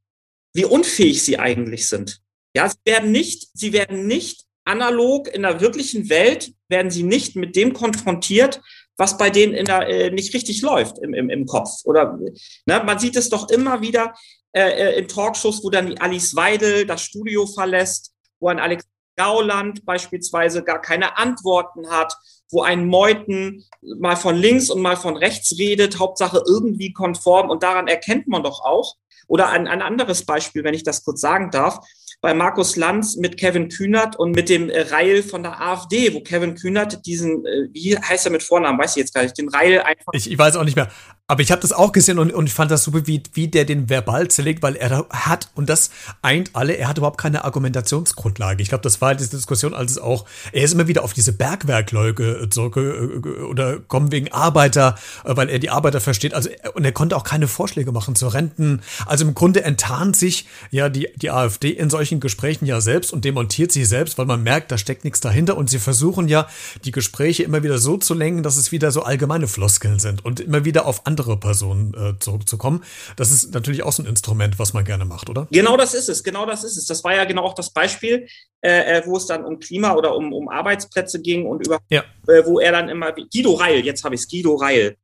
wie 0.53 0.65
unfähig 0.65 1.23
sie 1.23 1.39
eigentlich 1.39 1.89
sind. 1.89 2.19
Ja, 2.55 2.69
sie 2.69 2.77
werden 2.85 3.11
nicht, 3.11 3.49
sie 3.55 3.73
werden 3.73 4.05
nicht 4.05 4.45
analog 4.63 5.27
in 5.27 5.41
der 5.41 5.59
wirklichen 5.59 6.09
Welt, 6.09 6.53
werden 6.69 6.91
sie 6.91 7.03
nicht 7.03 7.35
mit 7.35 7.55
dem 7.55 7.73
konfrontiert, 7.73 8.61
was 9.03 9.17
bei 9.17 9.29
denen 9.29 9.53
in 9.53 9.65
der, 9.65 9.85
äh, 9.89 10.11
nicht 10.11 10.33
richtig 10.33 10.61
läuft 10.61 10.97
im, 10.99 11.13
im, 11.13 11.29
im 11.29 11.45
Kopf. 11.45 11.69
Oder 11.83 12.17
ne, 12.65 12.81
man 12.85 12.99
sieht 12.99 13.17
es 13.17 13.29
doch 13.29 13.49
immer 13.49 13.81
wieder 13.81 14.13
äh, 14.53 14.61
äh, 14.61 14.99
in 14.99 15.09
Talkshows, 15.09 15.61
wo 15.61 15.69
dann 15.69 15.87
die 15.87 15.99
Alice 15.99 16.37
Weidel 16.37 16.85
das 16.85 17.01
Studio 17.01 17.45
verlässt, 17.45 18.13
wo 18.39 18.47
ein 18.47 18.59
Alex 18.59 18.85
Gauland 19.17 19.85
beispielsweise 19.85 20.63
gar 20.63 20.79
keine 20.81 21.17
Antworten 21.17 21.89
hat, 21.89 22.15
wo 22.49 22.61
ein 22.61 22.87
Meuten 22.87 23.65
mal 23.99 24.15
von 24.15 24.37
links 24.37 24.69
und 24.69 24.81
mal 24.81 24.95
von 24.95 25.17
rechts 25.17 25.57
redet, 25.59 25.99
Hauptsache 25.99 26.41
irgendwie 26.47 26.93
konform 26.93 27.49
und 27.49 27.61
daran 27.61 27.89
erkennt 27.89 28.29
man 28.29 28.41
doch 28.41 28.63
auch. 28.63 28.95
Oder 29.27 29.49
ein, 29.49 29.67
ein 29.67 29.81
anderes 29.81 30.25
Beispiel, 30.25 30.63
wenn 30.63 30.73
ich 30.73 30.83
das 30.83 31.03
kurz 31.03 31.19
sagen 31.19 31.51
darf 31.51 31.79
bei 32.23 32.33
Markus 32.33 32.77
Lanz 32.77 33.17
mit 33.17 33.37
Kevin 33.37 33.67
Kühnert 33.67 34.15
und 34.15 34.33
mit 34.33 34.47
dem 34.47 34.69
äh, 34.69 34.79
Reil 34.83 35.23
von 35.23 35.43
der 35.43 35.61
AfD, 35.61 36.13
wo 36.13 36.21
Kevin 36.21 36.55
Kühnert 36.55 37.05
diesen, 37.05 37.45
äh, 37.45 37.67
wie 37.73 37.97
heißt 37.97 38.25
er 38.25 38.31
mit 38.31 38.41
Vornamen, 38.41 38.79
weiß 38.79 38.91
ich 38.91 39.01
jetzt 39.01 39.13
gar 39.13 39.23
nicht, 39.23 39.37
den 39.37 39.49
Reil 39.49 39.81
einfach. 39.81 40.13
Ich, 40.13 40.31
ich 40.31 40.37
weiß 40.37 40.55
auch 40.55 40.63
nicht 40.63 40.77
mehr. 40.77 40.87
Aber 41.29 41.41
ich 41.41 41.53
habe 41.53 41.61
das 41.61 41.71
auch 41.71 41.93
gesehen 41.93 42.19
und, 42.19 42.33
und 42.33 42.47
ich 42.47 42.53
fand 42.53 42.69
das 42.69 42.83
super, 42.83 43.07
wie, 43.07 43.23
wie 43.31 43.47
der 43.47 43.63
den 43.63 43.89
verbal 43.89 44.27
zerlegt, 44.27 44.61
weil 44.61 44.75
er 44.75 45.05
hat, 45.09 45.49
und 45.55 45.69
das 45.69 45.89
eint 46.21 46.49
alle, 46.51 46.73
er 46.73 46.89
hat 46.89 46.97
überhaupt 46.97 47.17
keine 47.17 47.45
Argumentationsgrundlage. 47.45 48.61
Ich 48.61 48.67
glaube, 48.67 48.81
das 48.81 48.99
war 48.99 49.15
diese 49.15 49.29
Diskussion, 49.29 49.73
als 49.73 49.91
es 49.91 49.99
auch, 49.99 50.25
er 50.51 50.65
ist 50.65 50.73
immer 50.73 50.89
wieder 50.89 51.01
auf 51.01 51.13
diese 51.13 51.31
Bergwerkleute 51.31 52.49
zurück 52.49 52.75
äh, 52.75 53.29
oder 53.39 53.79
kommen 53.79 54.11
wegen 54.11 54.33
Arbeiter, 54.33 54.95
äh, 55.23 55.33
weil 55.37 55.47
er 55.47 55.59
die 55.59 55.69
Arbeiter 55.69 56.01
versteht. 56.01 56.33
Also, 56.33 56.49
und 56.73 56.83
er 56.83 56.91
konnte 56.91 57.15
auch 57.15 57.23
keine 57.23 57.47
Vorschläge 57.47 57.93
machen 57.93 58.15
zu 58.15 58.27
Renten. 58.27 58.81
Also 59.05 59.23
im 59.23 59.33
Grunde 59.33 59.63
enttarnt 59.63 60.17
sich 60.17 60.45
ja 60.71 60.89
die, 60.89 61.07
die 61.15 61.31
AfD 61.31 61.69
in 61.69 61.89
solchen 61.89 62.19
Gesprächen 62.19 62.65
ja 62.65 62.81
selbst 62.81 63.13
und 63.13 63.23
demontiert 63.23 63.71
sich 63.71 63.87
selbst, 63.87 64.17
weil 64.17 64.25
man 64.25 64.43
merkt, 64.43 64.73
da 64.73 64.77
steckt 64.77 65.05
nichts 65.05 65.21
dahinter 65.21 65.55
und 65.55 65.69
sie 65.69 65.79
versuchen 65.79 66.27
ja, 66.27 66.49
die 66.83 66.91
Gespräche 66.91 67.43
immer 67.43 67.63
wieder 67.63 67.77
so 67.77 67.95
zu 67.95 68.13
lenken, 68.13 68.43
dass 68.43 68.57
es 68.57 68.73
wieder 68.73 68.91
so 68.91 69.03
allgemeine 69.03 69.47
Floskeln 69.47 69.99
sind 69.99 70.25
und 70.25 70.41
immer 70.41 70.65
wieder 70.65 70.85
auf 70.85 71.07
andere 71.07 71.12
Personen 71.15 71.93
äh, 71.93 72.19
zurückzukommen. 72.19 72.83
Das 73.15 73.31
ist 73.31 73.53
natürlich 73.53 73.83
auch 73.83 73.91
so 73.91 74.03
ein 74.03 74.07
Instrument, 74.07 74.59
was 74.59 74.73
man 74.73 74.83
gerne 74.83 75.05
macht, 75.05 75.29
oder? 75.29 75.47
Genau 75.51 75.77
das 75.77 75.93
ist 75.93 76.09
es, 76.09 76.23
genau 76.23 76.45
das 76.45 76.63
ist 76.63 76.77
es. 76.77 76.85
Das 76.85 77.03
war 77.03 77.15
ja 77.15 77.25
genau 77.25 77.43
auch 77.43 77.53
das 77.53 77.71
Beispiel, 77.71 78.27
äh, 78.61 78.97
äh 78.97 79.03
wo 79.05 79.17
es 79.17 79.27
dann 79.27 79.45
um 79.45 79.59
Klima 79.59 79.93
oder 79.93 80.15
um, 80.15 80.33
um 80.33 80.49
Arbeitsplätze 80.49 81.21
ging 81.21 81.45
und 81.45 81.65
über, 81.65 81.79
ja. 81.89 82.03
äh, 82.27 82.45
wo 82.45 82.59
er 82.59 82.71
dann 82.71 82.89
immer, 82.89 83.11
Guido 83.11 83.53
Reil, 83.53 83.85
jetzt 83.85 84.03
habe 84.03 84.15
ich 84.15 84.21
es, 84.21 84.27
Guido 84.27 84.55
Reil, 84.55 84.97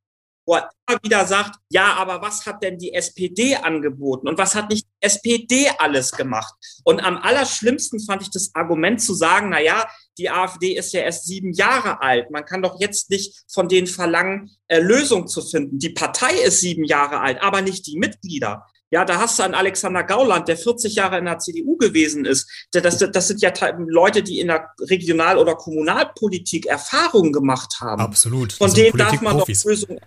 wo 0.45 0.55
er 0.55 0.69
immer 0.87 0.99
wieder 1.03 1.25
sagt, 1.25 1.59
ja, 1.69 1.93
aber 1.93 2.21
was 2.21 2.45
hat 2.45 2.63
denn 2.63 2.77
die 2.77 2.93
SPD 2.93 3.55
angeboten 3.55 4.27
und 4.27 4.37
was 4.37 4.55
hat 4.55 4.69
nicht 4.69 4.85
die 4.85 5.05
SPD 5.05 5.69
alles 5.77 6.11
gemacht? 6.11 6.55
Und 6.83 6.99
am 7.01 7.17
allerschlimmsten 7.17 7.99
fand 7.99 8.23
ich 8.23 8.31
das 8.31 8.49
Argument 8.55 8.99
zu 9.01 9.13
sagen, 9.13 9.49
na 9.49 9.61
ja, 9.61 9.87
die 10.19 10.29
AfD 10.29 10.75
ist 10.75 10.93
ja 10.93 11.01
erst 11.01 11.25
sieben 11.25 11.53
Jahre 11.53 12.01
alt. 12.01 12.29
Man 12.29 12.45
kann 12.45 12.61
doch 12.61 12.79
jetzt 12.79 13.09
nicht 13.09 13.43
von 13.47 13.67
denen 13.69 13.87
verlangen, 13.87 14.51
äh, 14.67 14.79
Lösungen 14.79 15.27
zu 15.27 15.41
finden. 15.41 15.79
Die 15.79 15.89
Partei 15.89 16.33
ist 16.45 16.59
sieben 16.59 16.83
Jahre 16.83 17.21
alt, 17.21 17.41
aber 17.41 17.61
nicht 17.61 17.87
die 17.87 17.97
Mitglieder. 17.97 18.65
Ja, 18.91 19.05
da 19.05 19.19
hast 19.19 19.37
du 19.39 19.43
einen 19.43 19.53
Alexander 19.53 20.03
Gauland, 20.03 20.47
der 20.47 20.57
40 20.57 20.95
Jahre 20.95 21.19
in 21.19 21.25
der 21.25 21.37
CDU 21.37 21.77
gewesen 21.77 22.25
ist. 22.25 22.49
Das, 22.71 22.97
das 22.97 23.27
sind 23.27 23.41
ja 23.41 23.53
Leute, 23.87 24.23
die 24.23 24.39
in 24.39 24.47
der 24.47 24.69
Regional- 24.81 25.37
oder 25.37 25.55
Kommunalpolitik 25.55 26.65
Erfahrungen 26.65 27.31
gemacht 27.31 27.77
haben. 27.79 28.01
Absolut. 28.01 28.51
Von 28.53 28.73
denen 28.73 28.97
darf 28.97 29.21
man 29.21 29.37
doch 29.37 29.47
Lösungen. 29.47 29.99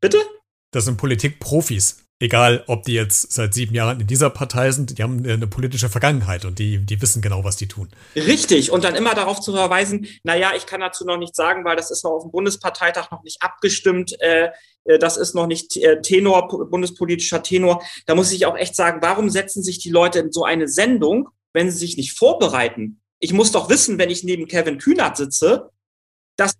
Bitte? 0.00 0.18
Das 0.70 0.84
sind 0.84 0.98
Politikprofis. 0.98 2.04
Egal, 2.22 2.64
ob 2.66 2.82
die 2.82 2.92
jetzt 2.92 3.32
seit 3.32 3.54
sieben 3.54 3.74
Jahren 3.74 3.98
in 3.98 4.06
dieser 4.06 4.28
Partei 4.28 4.70
sind, 4.72 4.98
die 4.98 5.02
haben 5.02 5.26
eine 5.26 5.46
politische 5.46 5.88
Vergangenheit 5.88 6.44
und 6.44 6.58
die, 6.58 6.76
die 6.84 7.00
wissen 7.00 7.22
genau, 7.22 7.44
was 7.44 7.56
die 7.56 7.66
tun. 7.66 7.88
Richtig. 8.14 8.70
Und 8.70 8.84
dann 8.84 8.94
immer 8.94 9.14
darauf 9.14 9.40
zu 9.40 9.54
verweisen, 9.54 10.06
na 10.22 10.36
ja, 10.36 10.52
ich 10.54 10.66
kann 10.66 10.82
dazu 10.82 11.06
noch 11.06 11.16
nichts 11.16 11.38
sagen, 11.38 11.64
weil 11.64 11.76
das 11.76 11.90
ist 11.90 12.04
noch 12.04 12.10
auf 12.10 12.22
dem 12.24 12.30
Bundesparteitag 12.30 13.10
noch 13.10 13.22
nicht 13.22 13.42
abgestimmt. 13.42 14.20
Äh, 14.20 14.50
äh, 14.84 14.98
das 14.98 15.16
ist 15.16 15.34
noch 15.34 15.46
nicht 15.46 15.78
äh, 15.78 16.02
Tenor, 16.02 16.48
bundespolitischer 16.68 17.42
Tenor. 17.42 17.82
Da 18.04 18.14
muss 18.14 18.32
ich 18.32 18.44
auch 18.44 18.56
echt 18.56 18.76
sagen, 18.76 19.00
warum 19.00 19.30
setzen 19.30 19.62
sich 19.62 19.78
die 19.78 19.90
Leute 19.90 20.18
in 20.18 20.30
so 20.30 20.44
eine 20.44 20.68
Sendung, 20.68 21.30
wenn 21.54 21.70
sie 21.70 21.78
sich 21.78 21.96
nicht 21.96 22.12
vorbereiten? 22.18 23.00
Ich 23.18 23.32
muss 23.32 23.50
doch 23.50 23.70
wissen, 23.70 23.96
wenn 23.96 24.10
ich 24.10 24.24
neben 24.24 24.46
Kevin 24.46 24.76
Kühnert 24.76 25.16
sitze, 25.16 25.70
dass 26.36 26.52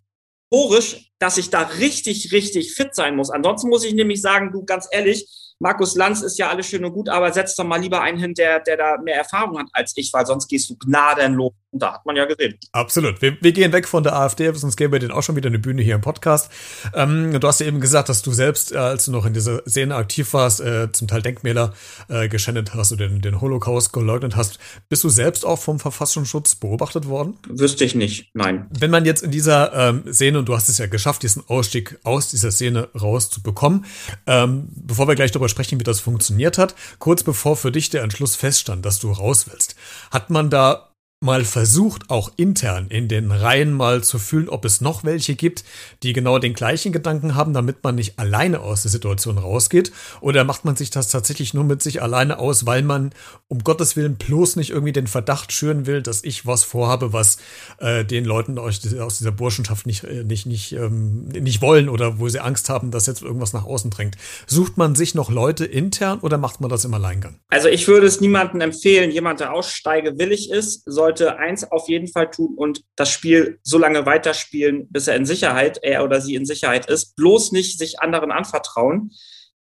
dass 1.20 1.38
ich 1.38 1.51
da 1.51 1.62
richtig, 1.62 2.33
richtig 2.33 2.75
fit 2.75 2.94
sein 2.94 3.14
muss. 3.14 3.31
Ansonsten 3.31 3.68
muss 3.68 3.85
ich 3.85 3.94
nämlich 3.94 4.20
sagen, 4.20 4.51
du 4.51 4.64
ganz 4.64 4.88
ehrlich, 4.90 5.29
Markus 5.62 5.94
Lanz 5.94 6.23
ist 6.23 6.38
ja 6.38 6.49
alles 6.49 6.66
schön 6.66 6.85
und 6.87 6.94
gut, 6.94 7.11
aber 7.11 7.31
setz 7.33 7.55
doch 7.55 7.64
mal 7.64 7.79
lieber 7.79 8.01
einen 8.01 8.18
hin, 8.18 8.33
der, 8.33 8.61
der 8.61 8.79
da 8.79 8.96
mehr 8.96 9.16
Erfahrung 9.16 9.59
hat 9.59 9.68
als 9.75 9.92
ich, 9.94 10.11
weil 10.12 10.25
sonst 10.25 10.49
gehst 10.49 10.70
du 10.70 10.77
gnadenlos. 10.79 11.53
Und 11.73 11.83
da 11.83 11.95
hat 11.95 12.07
man 12.07 12.17
ja 12.17 12.25
gesehen. 12.25 12.59
Absolut. 12.73 13.23
Wir, 13.23 13.37
wir 13.41 13.53
gehen 13.53 13.73
weg 13.73 13.87
von 13.87 14.03
der 14.03 14.17
AfD, 14.17 14.53
sonst 14.53 14.77
gäbe 14.77 14.93
wir 14.93 14.99
denen 14.99 15.13
auch 15.13 15.23
schon 15.23 15.37
wieder 15.37 15.49
eine 15.49 15.59
Bühne 15.61 15.83
hier 15.83 15.95
im 15.95 16.01
Podcast. 16.01 16.51
Ähm, 16.95 17.39
du 17.39 17.47
hast 17.47 17.61
ja 17.61 17.67
eben 17.67 17.81
gesagt, 17.81 18.09
dass 18.09 18.23
du 18.23 18.33
selbst, 18.33 18.73
äh, 18.73 18.79
als 18.79 19.05
du 19.05 19.13
noch 19.13 19.25
in 19.25 19.35
dieser 19.35 19.63
Szene 19.69 19.95
aktiv 19.95 20.33
warst, 20.33 20.61
äh, 20.61 20.91
zum 20.91 21.07
Teil 21.07 21.23
Denkmäler 21.23 21.73
äh, 22.09 22.29
geschändet 22.29 22.75
hast 22.75 22.93
oder 22.93 23.09
den, 23.09 23.21
den 23.21 23.41
Holocaust 23.41 23.93
geleugnet 23.93 24.35
hast. 24.35 24.59
Bist 24.89 25.05
du 25.05 25.09
selbst 25.09 25.47
auch 25.47 25.61
vom 25.61 25.79
Verfassungsschutz 25.79 26.57
beobachtet 26.57 27.07
worden? 27.07 27.39
Wüsste 27.49 27.85
ich 27.85 27.95
nicht, 27.95 28.31
nein. 28.35 28.67
Wenn 28.71 28.91
man 28.91 29.05
jetzt 29.05 29.23
in 29.23 29.31
dieser 29.31 29.73
ähm, 29.73 30.13
Szene, 30.13 30.41
und 30.41 30.49
du 30.49 30.57
hast 30.57 30.69
es 30.69 30.79
ja 30.79 30.87
geschafft, 30.87 31.23
diesen 31.23 31.45
Ausstieg 31.49 31.99
aus 32.03 32.31
dieser 32.31 32.51
Szene 32.51 32.89
rauszubekommen, 33.01 33.85
ähm, 34.27 34.69
bevor 34.75 35.07
wir 35.07 35.15
gleich 35.15 35.31
darüber 35.31 35.49
sprechen, 35.49 35.79
wie 35.79 35.85
das 35.85 36.01
funktioniert 36.01 36.59
hat. 36.59 36.75
Kurz 36.99 37.23
bevor 37.23 37.57
für 37.57 37.71
dich 37.71 37.91
der 37.91 38.03
Entschluss 38.03 38.35
feststand, 38.35 38.85
dass 38.85 38.99
du 38.99 39.13
raus 39.13 39.47
willst, 39.49 39.77
hat 40.11 40.31
man 40.31 40.51
da 40.51 40.89
mal 41.23 41.45
versucht, 41.45 42.09
auch 42.09 42.33
intern 42.37 42.87
in 42.89 43.07
den 43.07 43.31
Reihen 43.31 43.75
mal 43.75 44.03
zu 44.03 44.19
fühlen, 44.19 44.49
ob 44.49 44.65
es 44.65 44.81
noch 44.81 45.05
welche 45.05 45.35
gibt, 45.35 45.65
die 46.03 46.15
genau 46.15 46.39
den 46.39 46.55
gleichen 46.55 46.93
Gedanken 46.93 47.35
haben, 47.35 47.53
damit 47.53 47.85
man 47.85 47.97
nicht 47.97 48.19
alleine 48.19 48.61
aus 48.61 48.83
der 48.83 48.91
Situation 48.91 49.37
rausgeht? 49.37 49.93
Oder 50.23 50.45
macht 50.45 50.65
man 50.65 50.77
sich 50.77 50.89
das 50.89 51.09
tatsächlich 51.09 51.53
nur 51.53 51.65
mit 51.65 51.83
sich 51.83 52.01
alleine 52.01 52.39
aus, 52.39 52.65
weil 52.65 52.83
man 52.83 53.11
um 53.49 53.59
Gottes 53.59 53.97
Willen 53.97 54.17
bloß 54.17 54.57
nicht 54.57 54.71
irgendwie 54.71 54.95
den 54.95 55.09
Verdacht 55.09 55.53
schüren 55.53 55.85
will, 55.85 56.01
dass 56.01 56.25
ich 56.25 56.47
was 56.47 56.65
vorhabe, 56.65 57.13
was 57.13 57.37
äh, 57.81 58.03
den 58.03 58.25
Leuten 58.25 58.59
aus 58.59 58.81
dieser 58.81 59.33
Burschenschaft 59.33 59.87
nicht, 59.87 60.05
äh, 60.05 60.25
nicht, 60.25 60.47
nicht, 60.47 60.73
ähm, 60.73 61.25
nicht 61.29 61.61
wollen 61.61 61.91
oder 61.91 62.19
wo 62.19 62.31
sie 62.31 62.41
Angst 62.41 62.71
haben, 62.71 62.91
dass 62.91 63.07
jetzt 63.07 63.21
irgendwas 63.21 63.53
nach 63.53 63.65
außen 63.65 63.91
drängt? 63.91 64.17
Sucht 64.47 64.79
man 64.79 64.95
sich 64.95 65.15
noch 65.15 65.31
Leute 65.31 65.67
intern 65.67 66.21
oder 66.21 66.39
macht 66.39 66.63
man 66.63 66.71
das 66.71 66.87
im 66.87 66.95
Alleingang? 66.95 67.37
Also 67.51 67.69
ich 67.69 67.87
würde 67.89 68.07
es 68.07 68.23
niemandem 68.23 68.63
empfehlen, 68.63 69.11
jemand, 69.11 69.41
der 69.41 69.53
aussteigewillig 69.53 70.51
ist, 70.51 70.83
soll 70.87 71.10
sollte 71.11 71.38
eins 71.38 71.70
auf 71.70 71.88
jeden 71.88 72.07
Fall 72.07 72.31
tun 72.31 72.55
und 72.57 72.85
das 72.96 73.11
Spiel 73.11 73.59
so 73.62 73.79
lange 73.79 74.07
weiterspielen, 74.07 74.88
bis 74.90 75.09
er 75.09 75.16
in 75.16 75.27
Sicherheit, 75.27 75.81
er 75.83 76.05
oder 76.05 76.20
sie 76.20 76.37
in 76.37 76.46
Sicherheit 76.46 76.87
ist. 76.87 77.16
Bloß 77.16 77.53
nicht 77.53 77.79
sich 77.79 78.01
anderen 78.01 78.31
anvertrauen, 78.31 79.11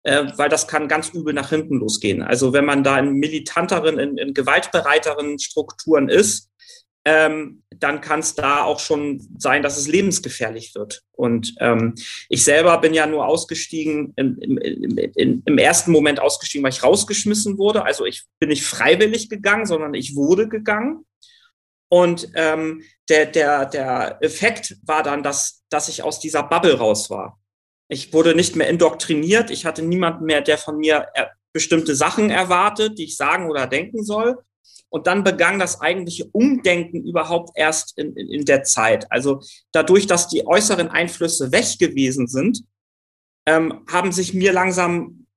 äh, 0.03 0.25
weil 0.35 0.49
das 0.49 0.67
kann 0.67 0.87
ganz 0.87 1.09
übel 1.09 1.33
nach 1.33 1.49
hinten 1.49 1.79
losgehen. 1.79 2.21
Also 2.21 2.53
wenn 2.53 2.65
man 2.65 2.83
da 2.83 2.99
in 2.99 3.13
militanteren, 3.13 3.97
in, 3.97 4.17
in 4.17 4.33
gewaltbereiteren 4.35 5.39
Strukturen 5.39 6.07
ist, 6.07 6.49
ähm, 7.05 7.63
dann 7.75 8.01
kann 8.01 8.19
es 8.19 8.35
da 8.35 8.63
auch 8.63 8.79
schon 8.79 9.25
sein, 9.37 9.63
dass 9.63 9.77
es 9.77 9.87
lebensgefährlich 9.87 10.75
wird. 10.75 11.01
Und 11.13 11.55
ähm, 11.59 11.95
ich 12.27 12.43
selber 12.43 12.77
bin 12.79 12.93
ja 12.93 13.07
nur 13.07 13.25
ausgestiegen, 13.25 14.13
im, 14.17 14.37
im, 14.39 14.57
im, 14.57 15.41
im, 15.45 15.57
ersten 15.57 15.91
Moment 15.91 16.19
ausgestiegen, 16.19 16.63
weil 16.63 16.73
ich 16.73 16.83
rausgeschmissen 16.83 17.57
wurde. 17.57 17.83
Also 17.83 18.05
ich 18.05 18.25
bin 18.39 18.49
nicht 18.49 18.63
freiwillig 18.63 19.29
gegangen, 19.29 19.65
sondern 19.65 19.93
ich 19.93 20.15
wurde 20.15 20.49
gegangen. 20.49 21.05
Und 21.89 22.29
ähm, 22.35 22.83
der, 23.09 23.25
der, 23.25 23.65
der 23.65 24.17
Effekt 24.21 24.77
war 24.83 25.03
dann, 25.03 25.23
dass, 25.23 25.63
dass 25.69 25.89
ich 25.89 26.03
aus 26.03 26.19
dieser 26.19 26.43
Bubble 26.43 26.77
raus 26.77 27.09
war. 27.09 27.39
Ich 27.87 28.13
wurde 28.13 28.35
nicht 28.35 28.55
mehr 28.55 28.69
indoktriniert. 28.69 29.49
Ich 29.49 29.65
hatte 29.65 29.81
niemanden 29.81 30.25
mehr, 30.25 30.41
der 30.41 30.59
von 30.59 30.77
mir 30.77 31.07
äh, 31.15 31.25
bestimmte 31.51 31.95
Sachen 31.95 32.29
erwartet, 32.29 32.99
die 32.99 33.05
ich 33.05 33.17
sagen 33.17 33.49
oder 33.49 33.65
denken 33.65 34.03
soll. 34.03 34.37
Und 34.89 35.07
dann 35.07 35.23
begann 35.23 35.59
das 35.59 35.81
eigentliche 35.81 36.25
Umdenken 36.25 37.03
überhaupt 37.03 37.51
erst 37.55 37.97
in, 37.97 38.15
in, 38.15 38.29
in 38.29 38.45
der 38.45 38.63
Zeit. 38.63 39.11
Also 39.11 39.41
dadurch, 39.71 40.07
dass 40.07 40.27
die 40.27 40.45
äußeren 40.45 40.89
Einflüsse 40.89 41.51
weg 41.51 41.79
gewesen 41.79 42.27
sind, 42.27 42.63
ähm, 43.47 43.83
haben 43.89 44.11
sich 44.11 44.33
mir 44.33 44.53
langsam 44.53 45.27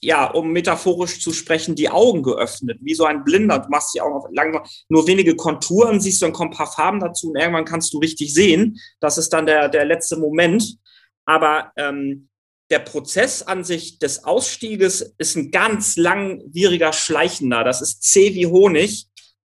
ja, 0.00 0.30
um 0.30 0.52
metaphorisch 0.52 1.20
zu 1.20 1.32
sprechen, 1.32 1.74
die 1.74 1.90
Augen 1.90 2.22
geöffnet, 2.22 2.78
wie 2.82 2.94
so 2.94 3.04
ein 3.04 3.24
Blinder. 3.24 3.58
Du 3.58 3.68
machst 3.68 3.94
die 3.94 4.00
Augen 4.00 4.14
auf 4.14 4.26
langsam, 4.32 4.62
nur 4.88 5.06
wenige 5.06 5.36
Konturen, 5.36 6.00
siehst 6.00 6.22
du, 6.22 6.26
dann 6.26 6.32
kommen 6.32 6.52
ein 6.52 6.56
paar 6.56 6.70
Farben 6.70 7.00
dazu 7.00 7.30
und 7.30 7.36
irgendwann 7.36 7.64
kannst 7.64 7.92
du 7.92 7.98
richtig 7.98 8.32
sehen. 8.32 8.78
Das 9.00 9.18
ist 9.18 9.30
dann 9.32 9.46
der, 9.46 9.68
der 9.68 9.84
letzte 9.84 10.16
Moment. 10.16 10.76
Aber 11.24 11.72
ähm, 11.76 12.28
der 12.70 12.80
Prozess 12.80 13.42
an 13.42 13.64
sich 13.64 13.98
des 13.98 14.24
Ausstieges 14.24 15.14
ist 15.18 15.36
ein 15.36 15.50
ganz 15.50 15.96
langwieriger, 15.96 16.92
schleichender. 16.92 17.64
Das 17.64 17.80
ist 17.80 18.02
zäh 18.02 18.34
wie 18.34 18.46
Honig. 18.46 19.06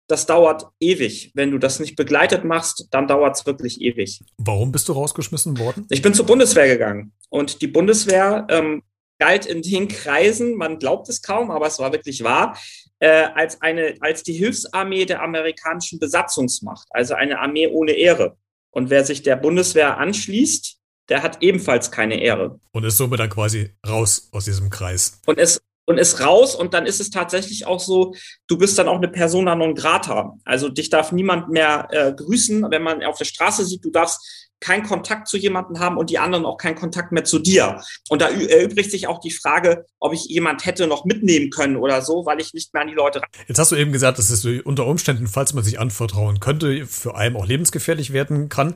Das 0.07 0.25
dauert 0.25 0.67
ewig. 0.79 1.31
Wenn 1.33 1.51
du 1.51 1.57
das 1.57 1.79
nicht 1.79 1.97
begleitet 1.97 2.45
machst, 2.45 2.87
dann 2.91 3.07
dauert 3.07 3.35
es 3.35 3.45
wirklich 3.45 3.81
ewig. 3.81 4.21
Warum 4.37 4.71
bist 4.71 4.87
du 4.87 4.93
rausgeschmissen 4.93 5.57
worden? 5.59 5.85
Ich 5.89 6.01
bin 6.01 6.13
zur 6.13 6.25
Bundeswehr 6.25 6.67
gegangen. 6.67 7.11
Und 7.29 7.61
die 7.61 7.67
Bundeswehr 7.67 8.47
ähm, 8.49 8.83
galt 9.19 9.45
in 9.45 9.61
den 9.61 9.87
Kreisen, 9.87 10.55
man 10.55 10.79
glaubt 10.79 11.09
es 11.09 11.21
kaum, 11.21 11.51
aber 11.51 11.67
es 11.67 11.79
war 11.79 11.91
wirklich 11.91 12.23
wahr, 12.23 12.57
äh, 12.99 13.27
als, 13.35 13.61
eine, 13.61 13.95
als 13.99 14.23
die 14.23 14.33
Hilfsarmee 14.33 15.05
der 15.05 15.21
amerikanischen 15.21 15.99
Besatzungsmacht, 15.99 16.87
also 16.91 17.13
eine 17.13 17.39
Armee 17.39 17.67
ohne 17.67 17.93
Ehre. 17.93 18.37
Und 18.71 18.89
wer 18.89 19.05
sich 19.05 19.23
der 19.23 19.35
Bundeswehr 19.35 19.97
anschließt, 19.97 20.77
der 21.09 21.23
hat 21.23 21.41
ebenfalls 21.41 21.91
keine 21.91 22.19
Ehre. 22.19 22.59
Und 22.71 22.83
ist 22.83 22.97
somit 22.97 23.19
dann 23.19 23.29
quasi 23.29 23.71
raus 23.87 24.29
aus 24.31 24.45
diesem 24.45 24.69
Kreis. 24.69 25.21
Und 25.25 25.39
ist, 25.39 25.61
und 25.87 25.97
ist 25.97 26.19
raus 26.19 26.53
und 26.53 26.73
dann 26.73 26.85
ist 26.85 26.99
es 26.99 27.09
tatsächlich 27.09 27.65
auch 27.65 27.79
so, 27.79 28.13
du 28.47 28.57
bist 28.57 28.77
dann 28.77 28.89
auch 28.89 28.97
eine 28.97 29.07
Persona 29.07 29.55
non 29.55 29.73
grata. 29.73 30.33
Also 30.43 30.69
dich 30.69 30.89
darf 30.89 31.11
niemand 31.11 31.49
mehr 31.49 31.87
äh, 31.91 32.13
grüßen, 32.13 32.69
wenn 32.69 32.83
man 32.83 33.03
auf 33.03 33.17
der 33.17 33.25
Straße 33.25 33.65
sieht, 33.65 33.83
du 33.83 33.89
darfst 33.89 34.47
keinen 34.59 34.83
Kontakt 34.83 35.27
zu 35.27 35.37
jemandem 35.37 35.79
haben 35.79 35.97
und 35.97 36.09
die 36.09 36.19
anderen 36.19 36.45
auch 36.45 36.57
keinen 36.57 36.75
Kontakt 36.75 37.11
mehr 37.11 37.23
zu 37.23 37.39
dir. 37.39 37.81
Und 38.09 38.21
da 38.21 38.29
erübrigt 38.29 38.91
sich 38.91 39.07
auch 39.07 39.19
die 39.19 39.31
Frage, 39.31 39.85
ob 39.99 40.13
ich 40.13 40.25
jemand 40.25 40.65
hätte 40.65 40.87
noch 40.87 41.05
mitnehmen 41.05 41.51
können 41.51 41.77
oder 41.77 42.01
so, 42.01 42.25
weil 42.25 42.41
ich 42.41 42.53
nicht 42.53 42.73
mehr 42.73 42.81
an 42.81 42.89
die 42.89 42.95
Leute 42.95 43.21
ran. 43.21 43.29
Jetzt 43.47 43.59
hast 43.59 43.71
du 43.71 43.75
eben 43.75 43.91
gesagt, 43.91 44.17
dass 44.17 44.29
es 44.29 44.45
unter 44.65 44.87
Umständen, 44.87 45.27
falls 45.27 45.53
man 45.53 45.63
sich 45.63 45.79
anvertrauen 45.79 46.39
könnte, 46.39 46.85
für 46.87 47.15
einen 47.15 47.35
auch 47.35 47.45
lebensgefährlich 47.45 48.13
werden 48.13 48.49
kann. 48.49 48.75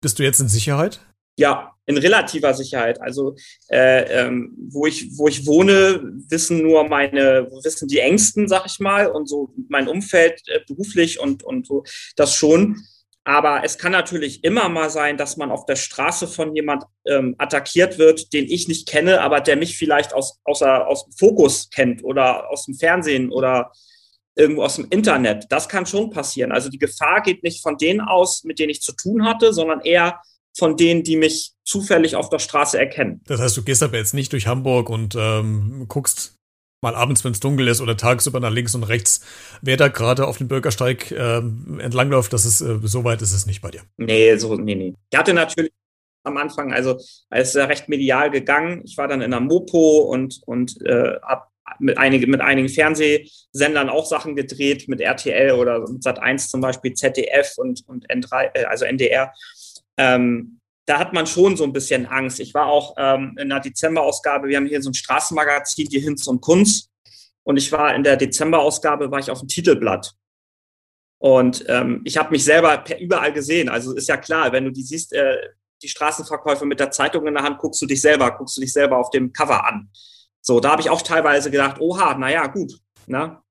Bist 0.00 0.18
du 0.18 0.22
jetzt 0.22 0.40
in 0.40 0.48
Sicherheit? 0.48 1.00
Ja, 1.38 1.72
in 1.86 1.96
relativer 1.96 2.52
Sicherheit. 2.52 3.00
Also 3.00 3.36
äh, 3.70 4.26
ähm, 4.26 4.56
wo 4.70 4.86
ich 4.86 5.16
wo 5.16 5.28
ich 5.28 5.46
wohne, 5.46 6.02
wissen 6.28 6.62
nur 6.62 6.88
meine 6.88 7.48
wissen 7.62 7.86
die 7.86 8.00
Ängsten, 8.00 8.48
sag 8.48 8.66
ich 8.66 8.80
mal, 8.80 9.06
und 9.06 9.28
so 9.28 9.54
mein 9.68 9.86
Umfeld 9.86 10.42
äh, 10.48 10.60
beruflich 10.66 11.20
und 11.20 11.44
und 11.44 11.66
so 11.66 11.84
das 12.16 12.34
schon. 12.34 12.82
Aber 13.22 13.62
es 13.62 13.78
kann 13.78 13.92
natürlich 13.92 14.42
immer 14.42 14.68
mal 14.68 14.90
sein, 14.90 15.16
dass 15.16 15.36
man 15.36 15.52
auf 15.52 15.64
der 15.66 15.76
Straße 15.76 16.26
von 16.26 16.56
jemand 16.56 16.84
ähm, 17.06 17.36
attackiert 17.38 17.98
wird, 17.98 18.32
den 18.32 18.46
ich 18.46 18.66
nicht 18.66 18.88
kenne, 18.88 19.20
aber 19.20 19.40
der 19.40 19.56
mich 19.56 19.76
vielleicht 19.76 20.14
aus, 20.14 20.40
außer, 20.44 20.88
aus 20.88 21.04
dem 21.04 21.12
Fokus 21.12 21.68
kennt 21.70 22.02
oder 22.02 22.50
aus 22.50 22.64
dem 22.64 22.74
Fernsehen 22.74 23.30
oder 23.30 23.70
irgendwo 24.34 24.62
aus 24.62 24.76
dem 24.76 24.86
Internet. 24.88 25.46
Das 25.50 25.68
kann 25.68 25.84
schon 25.84 26.10
passieren. 26.10 26.52
Also 26.52 26.68
die 26.70 26.78
Gefahr 26.78 27.22
geht 27.22 27.42
nicht 27.42 27.62
von 27.62 27.76
denen 27.76 28.00
aus, 28.00 28.44
mit 28.44 28.58
denen 28.58 28.70
ich 28.70 28.80
zu 28.80 28.92
tun 28.92 29.24
hatte, 29.24 29.52
sondern 29.52 29.82
eher 29.82 30.20
von 30.58 30.76
denen, 30.76 31.04
die 31.04 31.16
mich 31.16 31.52
zufällig 31.64 32.16
auf 32.16 32.28
der 32.28 32.40
Straße 32.40 32.78
erkennen. 32.78 33.20
Das 33.26 33.40
heißt, 33.40 33.56
du 33.56 33.62
gehst 33.62 33.82
aber 33.82 33.96
jetzt 33.96 34.14
nicht 34.14 34.32
durch 34.32 34.46
Hamburg 34.46 34.90
und 34.90 35.14
ähm, 35.18 35.86
guckst 35.88 36.34
mal 36.82 36.94
abends, 36.94 37.24
wenn 37.24 37.32
es 37.32 37.40
dunkel 37.40 37.68
ist 37.68 37.80
oder 37.80 37.96
tagsüber 37.96 38.40
nach 38.40 38.52
links 38.52 38.74
und 38.74 38.84
rechts, 38.84 39.24
wer 39.62 39.76
da 39.76 39.88
gerade 39.88 40.26
auf 40.26 40.38
dem 40.38 40.48
Bürgersteig 40.48 41.10
äh, 41.10 41.38
entlangläuft, 41.38 42.32
das 42.32 42.44
ist, 42.44 42.60
äh, 42.60 42.78
so 42.82 43.04
weit 43.04 43.22
ist 43.22 43.32
es 43.32 43.46
nicht 43.46 43.62
bei 43.62 43.70
dir. 43.70 43.82
Nee, 43.96 44.36
so, 44.36 44.54
nee, 44.56 44.74
nee. 44.74 44.94
Ich 45.10 45.18
hatte 45.18 45.34
natürlich 45.34 45.72
am 46.24 46.36
Anfang, 46.36 46.72
also 46.72 46.98
als 47.30 47.54
er 47.54 47.68
recht 47.68 47.88
medial 47.88 48.30
gegangen, 48.30 48.82
ich 48.84 48.96
war 48.96 49.08
dann 49.08 49.22
in 49.22 49.30
der 49.30 49.40
Mopo 49.40 49.98
und, 49.98 50.40
und 50.46 50.80
äh, 50.84 51.16
hab 51.22 51.48
mit, 51.78 51.98
einige, 51.98 52.26
mit 52.26 52.40
einigen 52.40 52.68
Fernsehsendern 52.68 53.88
auch 53.88 54.06
Sachen 54.06 54.36
gedreht, 54.36 54.88
mit 54.88 55.00
RTL 55.00 55.52
oder 55.52 55.80
mit 55.80 56.02
Sat1 56.02 56.48
zum 56.48 56.60
Beispiel, 56.60 56.94
ZDF 56.94 57.54
und, 57.56 57.82
und 57.86 58.08
N3, 58.10 58.50
äh, 58.54 58.64
also 58.64 58.84
NDR. 58.84 59.32
Ähm, 59.98 60.60
da 60.86 60.98
hat 60.98 61.12
man 61.12 61.26
schon 61.26 61.56
so 61.56 61.64
ein 61.64 61.72
bisschen 61.72 62.06
Angst. 62.06 62.40
Ich 62.40 62.54
war 62.54 62.66
auch 62.66 62.94
ähm, 62.96 63.36
in 63.38 63.50
der 63.50 63.60
Dezemberausgabe, 63.60 64.48
wir 64.48 64.56
haben 64.56 64.66
hier 64.66 64.80
so 64.80 64.90
ein 64.90 64.94
Straßenmagazin, 64.94 65.88
die 65.88 66.00
Hinz 66.00 66.26
und 66.26 66.40
Kunst. 66.40 66.90
Und 67.42 67.56
ich 67.58 67.70
war 67.72 67.94
in 67.94 68.02
der 68.02 68.16
Dezemberausgabe, 68.16 69.10
war 69.10 69.18
ich 69.18 69.30
auf 69.30 69.40
dem 69.40 69.48
Titelblatt. 69.48 70.14
Und 71.18 71.64
ähm, 71.68 72.02
ich 72.04 72.16
habe 72.16 72.30
mich 72.30 72.44
selber 72.44 72.84
überall 72.98 73.32
gesehen. 73.32 73.68
Also 73.68 73.94
ist 73.94 74.08
ja 74.08 74.16
klar, 74.16 74.52
wenn 74.52 74.64
du 74.64 74.70
die 74.70 74.82
siehst, 74.82 75.12
äh, 75.12 75.36
die 75.82 75.88
Straßenverkäufe 75.88 76.64
mit 76.64 76.80
der 76.80 76.90
Zeitung 76.90 77.26
in 77.26 77.34
der 77.34 77.42
Hand, 77.42 77.58
guckst 77.58 77.82
du 77.82 77.86
dich 77.86 78.00
selber, 78.00 78.30
guckst 78.36 78.56
du 78.56 78.60
dich 78.60 78.72
selber 78.72 78.96
auf 78.96 79.10
dem 79.10 79.32
Cover 79.32 79.66
an. 79.66 79.90
So, 80.40 80.60
da 80.60 80.70
habe 80.70 80.80
ich 80.80 80.90
auch 80.90 81.02
teilweise 81.02 81.50
gedacht, 81.50 81.80
oha, 81.80 82.14
naja, 82.14 82.46
gut, 82.46 82.78
ne? 83.06 83.42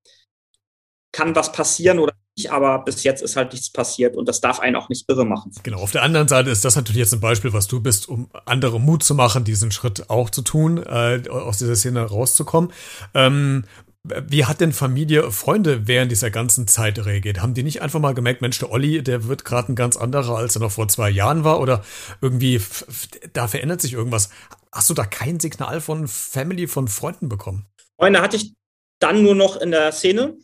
kann 1.11 1.35
was 1.35 1.51
passieren 1.51 1.99
oder 1.99 2.13
aber 2.45 2.79
bis 2.79 3.03
jetzt 3.03 3.21
ist 3.21 3.35
halt 3.35 3.51
nichts 3.51 3.71
passiert 3.71 4.15
und 4.15 4.27
das 4.27 4.41
darf 4.41 4.59
einen 4.59 4.75
auch 4.75 4.89
nicht 4.89 5.09
irre 5.09 5.25
machen. 5.25 5.51
Genau, 5.63 5.79
auf 5.79 5.91
der 5.91 6.03
anderen 6.03 6.27
Seite 6.27 6.49
ist 6.49 6.63
das 6.63 6.75
natürlich 6.75 6.99
jetzt 6.99 7.13
ein 7.13 7.19
Beispiel, 7.19 7.53
was 7.53 7.67
du 7.67 7.81
bist, 7.81 8.07
um 8.07 8.29
andere 8.45 8.79
Mut 8.79 9.03
zu 9.03 9.15
machen, 9.15 9.43
diesen 9.43 9.71
Schritt 9.71 10.09
auch 10.09 10.29
zu 10.29 10.43
tun, 10.43 10.77
äh, 10.77 11.23
aus 11.29 11.57
dieser 11.57 11.75
Szene 11.75 12.01
rauszukommen. 12.01 12.71
Ähm, 13.13 13.63
wie 14.03 14.45
hat 14.45 14.61
denn 14.61 14.71
Familie, 14.71 15.31
Freunde 15.31 15.87
während 15.87 16.11
dieser 16.11 16.29
ganzen 16.31 16.67
Zeit 16.67 17.03
reagiert? 17.05 17.41
Haben 17.41 17.53
die 17.53 17.63
nicht 17.63 17.81
einfach 17.81 17.99
mal 17.99 18.13
gemerkt, 18.13 18.41
Mensch, 18.41 18.59
der 18.59 18.71
Olli, 18.71 19.03
der 19.03 19.27
wird 19.27 19.43
gerade 19.43 19.71
ein 19.71 19.75
ganz 19.75 19.97
anderer, 19.97 20.37
als 20.37 20.55
er 20.55 20.61
noch 20.61 20.71
vor 20.71 20.87
zwei 20.87 21.09
Jahren 21.09 21.43
war? 21.43 21.59
Oder 21.59 21.83
irgendwie, 22.21 22.61
da 23.33 23.47
verändert 23.47 23.81
sich 23.81 23.93
irgendwas. 23.93 24.29
Hast 24.71 24.89
du 24.89 24.93
da 24.93 25.05
kein 25.05 25.39
Signal 25.39 25.81
von 25.81 26.07
Family, 26.07 26.67
von 26.67 26.87
Freunden 26.87 27.27
bekommen? 27.27 27.65
Freunde 27.99 28.21
hatte 28.21 28.37
ich 28.37 28.53
dann 28.99 29.23
nur 29.23 29.35
noch 29.35 29.57
in 29.57 29.71
der 29.71 29.91
Szene. 29.91 30.37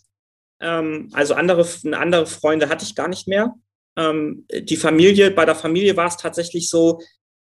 Ähm, 0.64 1.10
also 1.12 1.34
andere, 1.34 1.68
andere 1.92 2.26
Freunde 2.26 2.70
hatte 2.70 2.86
ich 2.86 2.96
gar 2.96 3.10
nicht 3.10 3.28
mehr. 3.28 3.54
Ähm, 3.98 4.48
die 4.52 4.78
Familie, 4.78 5.30
bei 5.30 5.46
der 5.46 5.56
Familie 5.56 5.96
war 5.98 6.08
es 6.08 6.18
tatsächlich 6.18 6.70
so, 6.70 7.02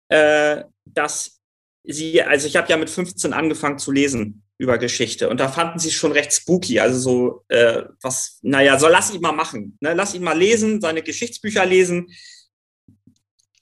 äh, 0.09 0.64
dass 0.87 1.40
sie, 1.85 2.22
also 2.22 2.46
ich 2.46 2.56
habe 2.56 2.68
ja 2.68 2.76
mit 2.76 2.90
15 2.90 3.33
angefangen 3.33 3.78
zu 3.78 3.92
lesen 3.92 4.42
über 4.59 4.78
Geschichte 4.78 5.28
und 5.28 5.38
da 5.38 5.48
fanden 5.48 5.78
sie 5.78 5.88
es 5.88 5.94
schon 5.94 6.12
recht 6.12 6.33
spooky, 6.33 6.80
also 6.80 6.98
so 6.98 7.44
äh, 7.48 7.85
was, 8.02 8.38
naja, 8.42 8.78
so 8.78 8.88
lass 8.88 9.12
ihn 9.12 9.20
mal 9.20 9.33
machen, 9.33 9.78
ne? 9.80 9.94
lass 9.94 10.14
ihn 10.14 10.22
mal 10.22 10.37
lesen, 10.37 10.80
seine 10.80 11.02
Geschichtsbücher 11.02 11.64
lesen. 11.64 12.09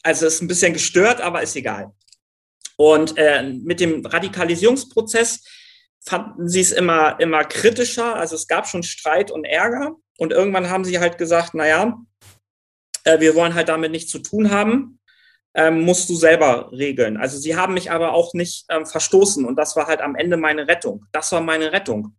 Also 0.02 0.26
ist 0.26 0.40
ein 0.40 0.48
bisschen 0.48 0.72
gestört, 0.72 1.20
aber 1.20 1.42
ist 1.42 1.56
egal. 1.56 1.92
Und 2.76 3.16
äh, 3.16 3.42
mit 3.42 3.80
dem 3.80 4.06
Radikalisierungsprozess 4.06 5.44
fanden 6.04 6.48
sie 6.48 6.60
es 6.60 6.72
immer, 6.72 7.18
immer 7.20 7.44
kritischer. 7.44 8.16
Also 8.16 8.34
es 8.34 8.46
gab 8.46 8.66
schon 8.66 8.82
Streit 8.82 9.30
und 9.30 9.44
Ärger. 9.44 9.96
Und 10.18 10.32
irgendwann 10.32 10.70
haben 10.70 10.84
sie 10.84 10.98
halt 10.98 11.18
gesagt, 11.18 11.54
naja, 11.54 11.98
äh, 13.04 13.20
wir 13.20 13.34
wollen 13.34 13.54
halt 13.54 13.68
damit 13.68 13.90
nichts 13.90 14.10
zu 14.10 14.18
tun 14.18 14.50
haben, 14.50 15.00
ähm, 15.54 15.82
musst 15.82 16.08
du 16.08 16.14
selber 16.14 16.70
regeln. 16.72 17.16
Also 17.16 17.38
sie 17.38 17.56
haben 17.56 17.74
mich 17.74 17.90
aber 17.90 18.12
auch 18.12 18.34
nicht 18.34 18.66
ähm, 18.68 18.86
verstoßen 18.86 19.44
und 19.44 19.56
das 19.56 19.76
war 19.76 19.86
halt 19.86 20.00
am 20.00 20.14
Ende 20.14 20.36
meine 20.36 20.68
Rettung. 20.68 21.04
Das 21.12 21.32
war 21.32 21.40
meine 21.40 21.72
Rettung. 21.72 22.16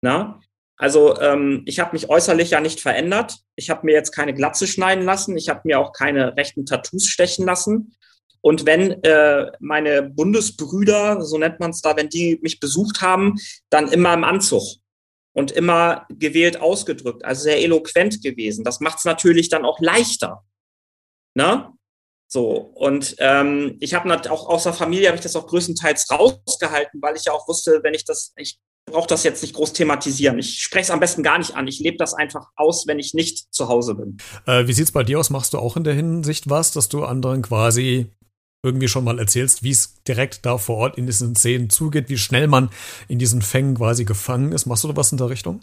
Na? 0.00 0.40
Also 0.76 1.20
ähm, 1.20 1.62
ich 1.66 1.78
habe 1.78 1.92
mich 1.92 2.08
äußerlich 2.08 2.50
ja 2.50 2.60
nicht 2.60 2.80
verändert. 2.80 3.38
Ich 3.54 3.70
habe 3.70 3.86
mir 3.86 3.92
jetzt 3.92 4.10
keine 4.10 4.34
Glatze 4.34 4.66
schneiden 4.66 5.04
lassen. 5.04 5.36
Ich 5.36 5.48
habe 5.48 5.60
mir 5.64 5.78
auch 5.78 5.92
keine 5.92 6.36
rechten 6.36 6.66
Tattoos 6.66 7.06
stechen 7.06 7.46
lassen. 7.46 7.96
Und 8.44 8.66
wenn 8.66 9.02
äh, 9.04 9.50
meine 9.58 10.02
Bundesbrüder, 10.02 11.22
so 11.22 11.38
nennt 11.38 11.60
man 11.60 11.70
es 11.70 11.80
da, 11.80 11.96
wenn 11.96 12.10
die 12.10 12.38
mich 12.42 12.60
besucht 12.60 13.00
haben, 13.00 13.36
dann 13.70 13.88
immer 13.88 14.12
im 14.12 14.22
Anzug 14.22 14.62
und 15.32 15.50
immer 15.50 16.06
gewählt 16.10 16.60
ausgedrückt, 16.60 17.24
also 17.24 17.44
sehr 17.44 17.62
eloquent 17.62 18.22
gewesen. 18.22 18.62
Das 18.62 18.80
macht 18.80 18.98
es 18.98 19.06
natürlich 19.06 19.48
dann 19.48 19.64
auch 19.64 19.80
leichter. 19.80 20.44
Ne? 21.34 21.72
So, 22.28 22.50
und 22.74 23.16
ähm, 23.18 23.78
ich 23.80 23.94
habe 23.94 24.14
auch 24.30 24.46
außer 24.46 24.74
Familie 24.74 25.08
habe 25.08 25.16
ich 25.16 25.22
das 25.22 25.36
auch 25.36 25.46
größtenteils 25.46 26.10
rausgehalten, 26.10 27.00
weil 27.00 27.16
ich 27.16 27.24
ja 27.24 27.32
auch 27.32 27.48
wusste, 27.48 27.80
wenn 27.82 27.94
ich 27.94 28.04
das, 28.04 28.34
ich 28.36 28.58
brauche 28.84 29.08
das 29.08 29.24
jetzt 29.24 29.40
nicht 29.40 29.54
groß 29.54 29.72
thematisieren. 29.72 30.38
Ich 30.38 30.60
spreche 30.60 30.82
es 30.82 30.90
am 30.90 31.00
besten 31.00 31.22
gar 31.22 31.38
nicht 31.38 31.56
an. 31.56 31.66
Ich 31.66 31.80
lebe 31.80 31.96
das 31.96 32.12
einfach 32.12 32.48
aus, 32.56 32.86
wenn 32.86 32.98
ich 32.98 33.14
nicht 33.14 33.54
zu 33.54 33.68
Hause 33.68 33.94
bin. 33.94 34.18
Äh, 34.46 34.66
wie 34.66 34.74
sieht's 34.74 34.92
bei 34.92 35.02
dir 35.02 35.18
aus? 35.18 35.30
Machst 35.30 35.54
du 35.54 35.58
auch 35.58 35.78
in 35.78 35.84
der 35.84 35.94
Hinsicht 35.94 36.50
was, 36.50 36.72
dass 36.72 36.90
du 36.90 37.04
anderen 37.06 37.40
quasi 37.40 38.10
irgendwie 38.64 38.88
schon 38.88 39.04
mal 39.04 39.18
erzählst, 39.18 39.62
wie 39.62 39.70
es 39.70 40.02
direkt 40.02 40.44
da 40.46 40.58
vor 40.58 40.76
Ort 40.76 40.98
in 40.98 41.06
diesen 41.06 41.36
Szenen 41.36 41.70
zugeht, 41.70 42.08
wie 42.08 42.18
schnell 42.18 42.48
man 42.48 42.70
in 43.08 43.18
diesen 43.18 43.42
Fängen 43.42 43.76
quasi 43.76 44.04
gefangen 44.04 44.52
ist. 44.52 44.66
Machst 44.66 44.82
du 44.84 44.88
da 44.88 44.96
was 44.96 45.12
in 45.12 45.18
der 45.18 45.30
Richtung? 45.30 45.60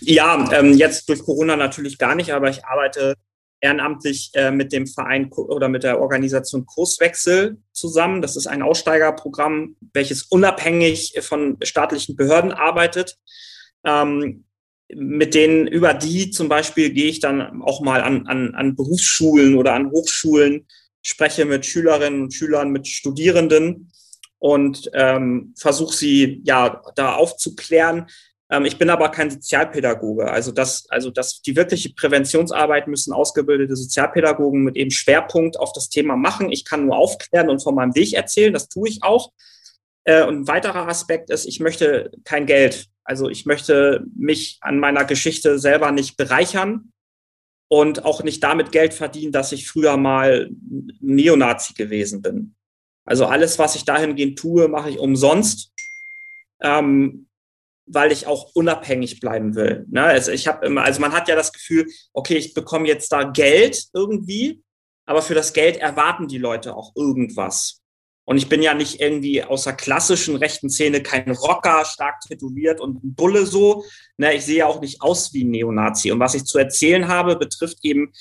Ja, 0.00 0.52
ähm, 0.52 0.74
jetzt 0.74 1.08
durch 1.08 1.22
Corona 1.22 1.56
natürlich 1.56 1.98
gar 1.98 2.14
nicht, 2.14 2.32
aber 2.32 2.50
ich 2.50 2.64
arbeite 2.64 3.14
ehrenamtlich 3.60 4.30
äh, 4.34 4.50
mit 4.50 4.72
dem 4.72 4.86
Verein 4.86 5.32
oder 5.32 5.68
mit 5.68 5.84
der 5.84 6.00
Organisation 6.00 6.66
Kurswechsel 6.66 7.56
zusammen. 7.72 8.20
Das 8.20 8.36
ist 8.36 8.46
ein 8.46 8.62
Aussteigerprogramm, 8.62 9.76
welches 9.94 10.24
unabhängig 10.24 11.14
von 11.22 11.56
staatlichen 11.62 12.14
Behörden 12.14 12.52
arbeitet. 12.52 13.16
Ähm, 13.84 14.44
mit 14.94 15.34
denen, 15.34 15.66
über 15.66 15.94
die 15.94 16.30
zum 16.30 16.48
Beispiel 16.48 16.90
gehe 16.90 17.08
ich 17.08 17.20
dann 17.20 17.62
auch 17.62 17.80
mal 17.80 18.02
an, 18.02 18.26
an, 18.26 18.54
an 18.54 18.76
Berufsschulen 18.76 19.54
oder 19.54 19.72
an 19.72 19.90
Hochschulen 19.90 20.66
spreche 21.04 21.44
mit 21.44 21.66
Schülerinnen 21.66 22.22
und 22.22 22.34
Schülern, 22.34 22.70
mit 22.70 22.88
Studierenden 22.88 23.92
und 24.38 24.90
ähm, 24.94 25.54
versuche 25.56 25.94
sie 25.94 26.42
ja 26.44 26.82
da 26.96 27.14
aufzuklären. 27.14 28.06
Ähm, 28.50 28.64
ich 28.64 28.78
bin 28.78 28.90
aber 28.90 29.10
kein 29.10 29.30
Sozialpädagoge. 29.30 30.30
Also 30.30 30.50
das, 30.50 30.86
also 30.88 31.10
das, 31.10 31.42
die 31.42 31.56
wirkliche 31.56 31.92
Präventionsarbeit 31.94 32.88
müssen 32.88 33.12
ausgebildete 33.12 33.76
Sozialpädagogen 33.76 34.64
mit 34.64 34.76
eben 34.76 34.90
Schwerpunkt 34.90 35.58
auf 35.58 35.72
das 35.72 35.90
Thema 35.90 36.16
machen. 36.16 36.50
Ich 36.50 36.64
kann 36.64 36.86
nur 36.86 36.96
aufklären 36.96 37.50
und 37.50 37.62
von 37.62 37.74
meinem 37.74 37.94
Weg 37.94 38.14
erzählen. 38.14 38.52
Das 38.52 38.68
tue 38.68 38.88
ich 38.88 39.02
auch. 39.02 39.32
Äh, 40.04 40.24
und 40.24 40.40
ein 40.40 40.48
weiterer 40.48 40.88
Aspekt 40.88 41.30
ist, 41.30 41.44
ich 41.44 41.60
möchte 41.60 42.10
kein 42.24 42.46
Geld. 42.46 42.86
Also 43.04 43.28
ich 43.28 43.44
möchte 43.44 44.04
mich 44.16 44.58
an 44.62 44.78
meiner 44.78 45.04
Geschichte 45.04 45.58
selber 45.58 45.92
nicht 45.92 46.16
bereichern, 46.16 46.93
und 47.68 48.04
auch 48.04 48.22
nicht 48.22 48.42
damit 48.42 48.72
Geld 48.72 48.94
verdienen, 48.94 49.32
dass 49.32 49.52
ich 49.52 49.68
früher 49.68 49.96
mal 49.96 50.50
Neonazi 51.00 51.74
gewesen 51.74 52.22
bin. 52.22 52.54
Also 53.04 53.26
alles, 53.26 53.58
was 53.58 53.74
ich 53.74 53.84
dahingehend 53.84 54.38
tue, 54.38 54.68
mache 54.68 54.90
ich 54.90 54.98
umsonst, 54.98 55.72
ähm, 56.62 57.28
weil 57.86 58.12
ich 58.12 58.26
auch 58.26 58.54
unabhängig 58.54 59.20
bleiben 59.20 59.54
will. 59.54 59.86
Ne? 59.90 60.02
Also 60.02 60.32
ich 60.32 60.46
habe 60.46 60.66
immer, 60.66 60.82
also 60.82 61.00
man 61.00 61.12
hat 61.12 61.28
ja 61.28 61.36
das 61.36 61.52
Gefühl, 61.52 61.86
okay, 62.12 62.36
ich 62.36 62.54
bekomme 62.54 62.88
jetzt 62.88 63.12
da 63.12 63.24
Geld 63.24 63.84
irgendwie, 63.92 64.62
aber 65.06 65.20
für 65.20 65.34
das 65.34 65.52
Geld 65.52 65.76
erwarten 65.76 66.28
die 66.28 66.38
Leute 66.38 66.74
auch 66.74 66.92
irgendwas. 66.96 67.82
Und 68.26 68.38
ich 68.38 68.48
bin 68.48 68.62
ja 68.62 68.74
nicht 68.74 69.00
irgendwie 69.00 69.42
aus 69.42 69.64
der 69.64 69.74
klassischen 69.74 70.36
rechten 70.36 70.70
Szene 70.70 71.02
kein 71.02 71.30
Rocker, 71.30 71.84
stark 71.84 72.20
tätowiert 72.20 72.80
und 72.80 73.04
ein 73.04 73.14
Bulle 73.14 73.44
so. 73.44 73.84
Ne, 74.16 74.34
ich 74.34 74.44
sehe 74.44 74.58
ja 74.58 74.66
auch 74.66 74.80
nicht 74.80 75.02
aus 75.02 75.32
wie 75.34 75.44
ein 75.44 75.50
Neonazi. 75.50 76.10
Und 76.10 76.20
was 76.20 76.34
ich 76.34 76.44
zu 76.44 76.58
erzählen 76.58 77.08
habe, 77.08 77.36
betrifft 77.36 77.78
eben 77.82 78.12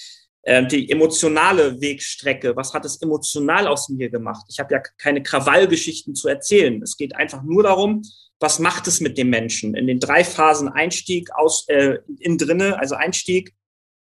äh, 0.42 0.66
die 0.68 0.92
emotionale 0.92 1.80
Wegstrecke. 1.80 2.56
Was 2.56 2.74
hat 2.74 2.84
es 2.84 3.02
emotional 3.02 3.66
aus 3.66 3.88
mir 3.88 4.10
gemacht? 4.10 4.46
Ich 4.50 4.60
habe 4.60 4.74
ja 4.74 4.82
keine 4.98 5.24
Krawallgeschichten 5.24 6.16
zu 6.16 6.28
erzählen. 6.28 6.82
Es 6.82 6.98
geht 6.98 7.16
einfach 7.16 7.42
nur 7.44 7.63
darum, 7.63 8.02
was 8.42 8.60
macht 8.60 8.88
es 8.88 9.00
mit 9.00 9.18
dem 9.18 9.30
Menschen? 9.30 9.74
In 9.74 9.88
den 9.88 10.02
drei 10.02 10.26
Phasen 10.26 10.68
Einstieg, 10.68 11.30
aus, 11.34 11.66
äh, 11.70 12.00
in 12.20 12.38
drinne, 12.38 12.78
also 12.78 12.96
Einstieg, 12.96 13.54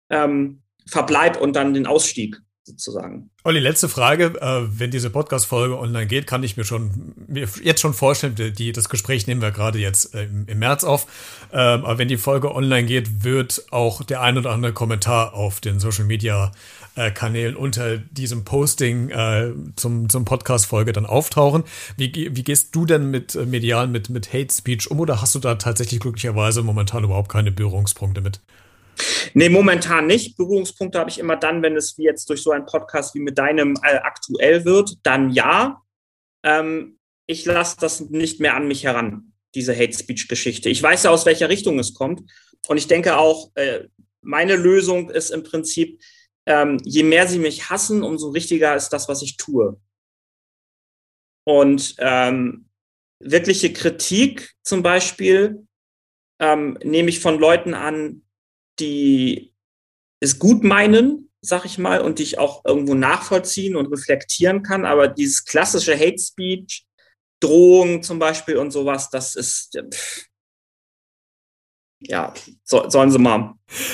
ähm, 0.09 0.63
Verbleib 0.87 1.39
und 1.39 1.55
dann 1.55 1.75
den 1.75 1.85
Ausstieg 1.85 2.41
sozusagen. 2.63 3.29
Olli, 3.43 3.59
letzte 3.59 3.89
Frage. 3.89 4.35
Äh, 4.41 4.79
wenn 4.79 4.91
diese 4.91 5.09
Podcast-Folge 5.09 5.77
online 5.77 6.07
geht, 6.07 6.27
kann 6.27 6.43
ich 6.43 6.57
mir 6.57 6.63
schon 6.63 7.13
mir 7.27 7.47
jetzt 7.61 7.81
schon 7.81 7.93
vorstellen, 7.93 8.35
die, 8.35 8.71
das 8.71 8.89
Gespräch 8.89 9.27
nehmen 9.27 9.41
wir 9.41 9.51
gerade 9.51 9.79
jetzt 9.79 10.15
äh, 10.15 10.23
im, 10.23 10.47
im, 10.47 10.59
März 10.59 10.83
auf. 10.83 11.07
Ähm, 11.51 11.85
aber 11.85 11.97
wenn 11.97 12.07
die 12.07 12.17
Folge 12.17 12.53
online 12.53 12.87
geht, 12.87 13.23
wird 13.23 13.65
auch 13.71 14.03
der 14.03 14.21
ein 14.21 14.37
oder 14.37 14.51
andere 14.51 14.73
Kommentar 14.73 15.33
auf 15.33 15.59
den 15.59 15.79
Social 15.79 16.05
Media 16.05 16.51
äh, 16.95 17.11
Kanälen 17.11 17.55
unter 17.55 17.97
diesem 17.97 18.45
Posting 18.45 19.11
zum, 19.75 20.09
zum 20.09 20.25
Podcast-Folge 20.25 20.93
dann 20.93 21.05
auftauchen. 21.05 21.63
Wie, 21.97 22.11
wie 22.13 22.43
gehst 22.43 22.75
du 22.75 22.85
denn 22.85 23.09
mit 23.11 23.35
äh, 23.35 23.45
medial, 23.45 23.87
mit, 23.87 24.09
mit 24.09 24.33
Hate 24.33 24.53
Speech 24.53 24.89
um 24.89 24.99
oder 24.99 25.21
hast 25.21 25.35
du 25.35 25.39
da 25.39 25.55
tatsächlich 25.55 25.99
glücklicherweise 25.99 26.63
momentan 26.63 27.03
überhaupt 27.03 27.29
keine 27.29 27.51
Berührungspunkte 27.51 28.21
mit? 28.21 28.39
Nee, 29.33 29.49
momentan 29.49 30.07
nicht. 30.07 30.37
Berührungspunkte 30.37 30.99
habe 30.99 31.09
ich 31.09 31.19
immer 31.19 31.35
dann, 31.35 31.63
wenn 31.63 31.75
es 31.75 31.97
wie 31.97 32.03
jetzt 32.03 32.29
durch 32.29 32.41
so 32.41 32.51
einen 32.51 32.65
Podcast 32.65 33.15
wie 33.15 33.19
mit 33.19 33.37
deinem 33.37 33.75
äh, 33.83 33.97
aktuell 33.97 34.65
wird, 34.65 34.97
dann 35.03 35.31
ja. 35.31 35.81
Ähm, 36.43 36.99
ich 37.25 37.45
lasse 37.45 37.77
das 37.79 38.01
nicht 38.01 38.39
mehr 38.39 38.55
an 38.55 38.67
mich 38.67 38.83
heran, 38.83 39.33
diese 39.55 39.75
Hate 39.75 39.97
Speech-Geschichte. 39.97 40.69
Ich 40.69 40.83
weiß 40.83 41.03
ja, 41.03 41.11
aus 41.11 41.25
welcher 41.25 41.49
Richtung 41.49 41.79
es 41.79 41.93
kommt. 41.93 42.29
Und 42.67 42.77
ich 42.77 42.87
denke 42.87 43.17
auch, 43.17 43.51
äh, 43.55 43.85
meine 44.21 44.55
Lösung 44.55 45.09
ist 45.09 45.31
im 45.31 45.43
Prinzip, 45.43 46.01
ähm, 46.45 46.79
je 46.83 47.03
mehr 47.03 47.27
sie 47.27 47.39
mich 47.39 47.69
hassen, 47.69 48.03
umso 48.03 48.29
richtiger 48.29 48.75
ist 48.75 48.89
das, 48.89 49.07
was 49.07 49.21
ich 49.21 49.37
tue. 49.37 49.79
Und 51.45 51.95
ähm, 51.99 52.69
wirkliche 53.19 53.73
Kritik 53.73 54.53
zum 54.63 54.83
Beispiel 54.83 55.65
ähm, 56.39 56.77
nehme 56.83 57.09
ich 57.09 57.19
von 57.19 57.39
Leuten 57.39 57.73
an, 57.73 58.23
die 58.79 59.53
es 60.19 60.39
gut 60.39 60.63
meinen, 60.63 61.29
sag 61.41 61.65
ich 61.65 61.77
mal, 61.77 62.01
und 62.01 62.19
die 62.19 62.23
ich 62.23 62.39
auch 62.39 62.63
irgendwo 62.65 62.95
nachvollziehen 62.95 63.75
und 63.75 63.87
reflektieren 63.87 64.63
kann. 64.63 64.85
Aber 64.85 65.07
dieses 65.07 65.43
klassische 65.45 65.97
Hate 65.97 66.19
Speech, 66.19 66.85
Drohung 67.41 68.03
zum 68.03 68.19
Beispiel 68.19 68.57
und 68.57 68.71
sowas, 68.71 69.09
das 69.09 69.35
ist, 69.35 69.77
ja, 72.07 72.33
so, 72.63 72.89
sollen 72.89 73.11
sie 73.11 73.19
mal. 73.19 73.53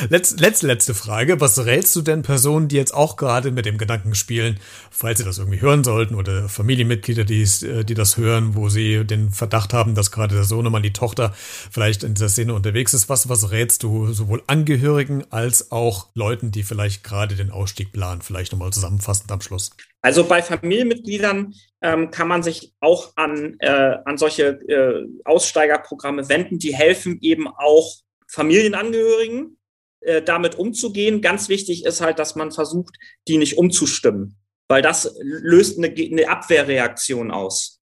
Letz, 0.10 0.36
letzte, 0.38 0.67
letzte 0.67 0.93
Frage. 0.93 1.39
Was 1.39 1.65
rätst 1.65 1.95
du 1.95 2.02
denn 2.02 2.22
Personen, 2.22 2.67
die 2.67 2.76
jetzt 2.76 2.93
auch 2.93 3.15
gerade 3.15 3.52
mit 3.52 3.65
dem 3.65 3.78
Gedanken 3.78 4.13
spielen, 4.15 4.60
falls 4.91 5.19
sie 5.19 5.26
das 5.26 5.38
irgendwie 5.38 5.62
hören 5.62 5.84
sollten 5.84 6.15
oder 6.15 6.50
Familienmitglieder, 6.50 7.24
die, 7.24 7.41
äh, 7.41 7.84
die 7.84 7.93
das 7.93 8.17
hören, 8.17 8.56
wo 8.56 8.69
sie 8.69 9.06
den 9.06 9.32
Verdacht 9.32 9.74
haben, 9.74 9.95
dass 9.95 10.12
gerade 10.12 10.36
der 10.36 10.43
Sohnemann, 10.43 10.84
die 10.84 10.93
Tochter 10.93 11.34
vielleicht 11.36 12.04
in 12.04 12.13
dieser 12.15 12.30
Szene 12.30 12.54
unterwegs 12.54 12.93
ist? 12.93 13.10
Was, 13.10 13.30
was 13.30 13.52
rätst 13.52 13.84
du 13.84 14.12
sowohl 14.12 14.43
Angehörigen 14.48 15.24
als 15.32 15.72
auch 15.72 16.08
Leuten, 16.13 16.52
die 16.52 16.63
vielleicht 16.63 17.04
gerade 17.04 17.36
den 17.36 17.52
Ausstieg 17.52 17.93
planen? 17.93 18.22
Vielleicht 18.22 18.52
nochmal 18.52 18.74
zusammenfassend 18.74 19.32
am 19.32 19.41
Schluss. 19.41 19.72
Also 20.02 20.26
bei 20.26 20.42
Familienmitgliedern 20.42 21.54
ähm, 21.82 22.10
kann 22.12 22.28
man 22.28 22.42
sich 22.42 22.74
auch 22.80 23.12
an, 23.16 23.58
äh, 23.60 23.98
an 24.06 24.18
solche 24.18 24.60
äh, 24.68 25.06
Aussteigerprogramme 25.26 26.30
wenden. 26.30 26.58
Die 26.58 26.74
helfen 26.74 27.20
eben 27.22 27.48
auch 27.48 27.98
Familienangehörigen 28.28 29.58
äh, 30.02 30.22
damit 30.22 30.56
umzugehen. 30.56 31.22
Ganz 31.22 31.50
wichtig 31.50 31.84
ist 31.84 32.00
halt, 32.00 32.20
dass 32.20 32.36
man 32.36 32.52
versucht, 32.52 32.96
die 33.28 33.38
nicht 33.38 33.58
umzustimmen, 33.58 34.38
weil 34.70 34.82
das 34.82 35.14
löst 35.20 35.78
eine, 35.78 35.90
eine 35.90 36.30
Abwehrreaktion 36.30 37.32
aus. 37.32 37.80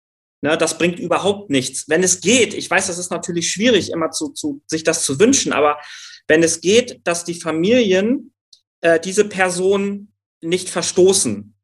Ne, 0.43 0.57
das 0.57 0.79
bringt 0.79 0.99
überhaupt 0.99 1.51
nichts. 1.51 1.89
Wenn 1.89 2.03
es 2.03 2.21
geht, 2.21 2.55
ich 2.55 2.69
weiß, 2.69 2.87
das 2.87 2.99
ist 2.99 3.11
natürlich 3.11 3.51
schwierig, 3.51 3.91
immer 3.91 4.11
zu, 4.11 4.31
zu 4.31 4.63
sich 4.67 4.83
das 4.83 5.05
zu 5.05 5.21
wünschen, 5.21 5.53
aber 5.53 5.79
wenn 6.29 6.43
es 6.43 6.63
geht, 6.63 7.01
dass 7.05 7.25
die 7.25 7.35
Familien 7.35 8.33
äh, 8.81 8.99
diese 8.99 9.29
Person 9.29 10.13
nicht 10.41 10.71
verstoßen, 10.71 11.55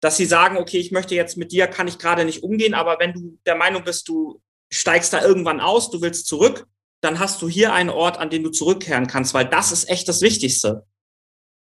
dass 0.00 0.16
sie 0.16 0.26
sagen, 0.26 0.56
okay, 0.56 0.78
ich 0.78 0.92
möchte 0.92 1.14
jetzt 1.14 1.36
mit 1.36 1.52
dir, 1.52 1.66
kann 1.66 1.88
ich 1.88 1.98
gerade 1.98 2.24
nicht 2.24 2.42
umgehen, 2.42 2.74
aber 2.74 2.98
wenn 2.98 3.12
du 3.12 3.38
der 3.46 3.56
Meinung 3.56 3.84
bist, 3.84 4.08
du 4.08 4.40
steigst 4.72 5.12
da 5.12 5.22
irgendwann 5.22 5.60
aus, 5.60 5.90
du 5.90 6.00
willst 6.00 6.26
zurück, 6.26 6.66
dann 7.02 7.18
hast 7.18 7.40
du 7.42 7.48
hier 7.48 7.72
einen 7.72 7.90
Ort, 7.90 8.18
an 8.18 8.30
den 8.30 8.42
du 8.42 8.50
zurückkehren 8.50 9.06
kannst, 9.06 9.34
weil 9.34 9.46
das 9.46 9.72
ist 9.72 9.88
echt 9.88 10.08
das 10.08 10.20
Wichtigste. 10.22 10.86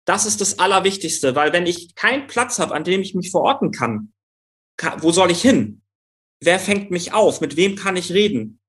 Das 0.06 0.26
ist 0.26 0.42
das 0.42 0.60
Allerwichtigste, 0.60 1.36
weil 1.36 1.54
wenn 1.54 1.66
ich 1.66 1.96
keinen 1.96 2.28
Platz 2.28 2.60
habe, 2.60 2.74
an 2.74 2.84
dem 2.84 3.02
ich 3.02 3.16
mich 3.16 3.32
verorten 3.32 3.72
kann, 3.72 4.14
wo 5.00 5.12
soll 5.12 5.32
ich 5.32 5.42
hin? 5.42 5.82
Wer 6.42 6.60
fängt 6.60 6.92
mich 6.92 7.14
auf? 7.14 7.40
Mit 7.40 7.56
wem 7.56 7.76
kann 7.76 7.96
ich 7.96 8.12
reden? 8.12 8.60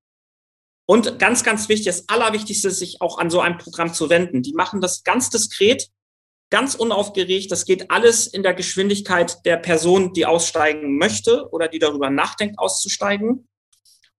Und 0.87 1.19
ganz, 1.19 1.43
ganz 1.43 1.69
wichtig, 1.69 1.87
das 1.87 2.09
Allerwichtigste 2.09 2.69
ist, 2.69 2.79
sich 2.79 3.01
auch 3.01 3.19
an 3.19 3.31
so 3.31 3.41
ein 3.41 3.59
Programm 3.59 3.95
zu 3.95 4.11
wenden. 4.11 4.43
Die 4.43 4.53
machen 4.53 4.81
das 4.81 5.03
ganz 5.03 5.31
diskret, 5.31 5.89
ganz 6.55 6.77
unaufgeregt. 6.77 7.51
Das 7.51 7.65
geht 7.65 7.91
alles 7.91 8.29
in 8.29 8.45
der 8.45 8.55
Geschwindigkeit 8.55 9.45
der 9.45 9.57
Person, 9.57 10.13
die 10.13 10.25
aussteigen 10.25 10.99
möchte 10.99 11.49
oder 11.51 11.67
die 11.67 11.81
darüber 11.81 12.11
nachdenkt, 12.11 12.61
auszusteigen. 12.61 13.49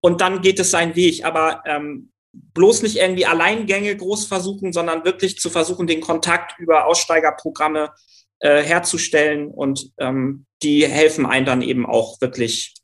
Und 0.00 0.20
dann 0.20 0.42
geht 0.42 0.60
es 0.60 0.70
seinen 0.70 0.94
Weg. 0.96 1.24
Aber 1.24 1.62
ähm, 1.64 2.12
bloß 2.34 2.82
nicht 2.82 2.96
irgendwie 2.96 3.24
Alleingänge 3.24 3.96
groß 3.96 4.26
versuchen, 4.26 4.74
sondern 4.74 5.06
wirklich 5.06 5.38
zu 5.38 5.48
versuchen, 5.48 5.86
den 5.86 6.02
Kontakt 6.02 6.58
über 6.58 6.84
Aussteigerprogramme 6.84 7.94
äh, 8.40 8.62
herzustellen. 8.62 9.48
Und 9.48 9.92
ähm, 9.96 10.44
die 10.62 10.86
helfen 10.86 11.24
einem 11.24 11.46
dann 11.46 11.62
eben 11.62 11.86
auch 11.86 12.20
wirklich 12.20 12.74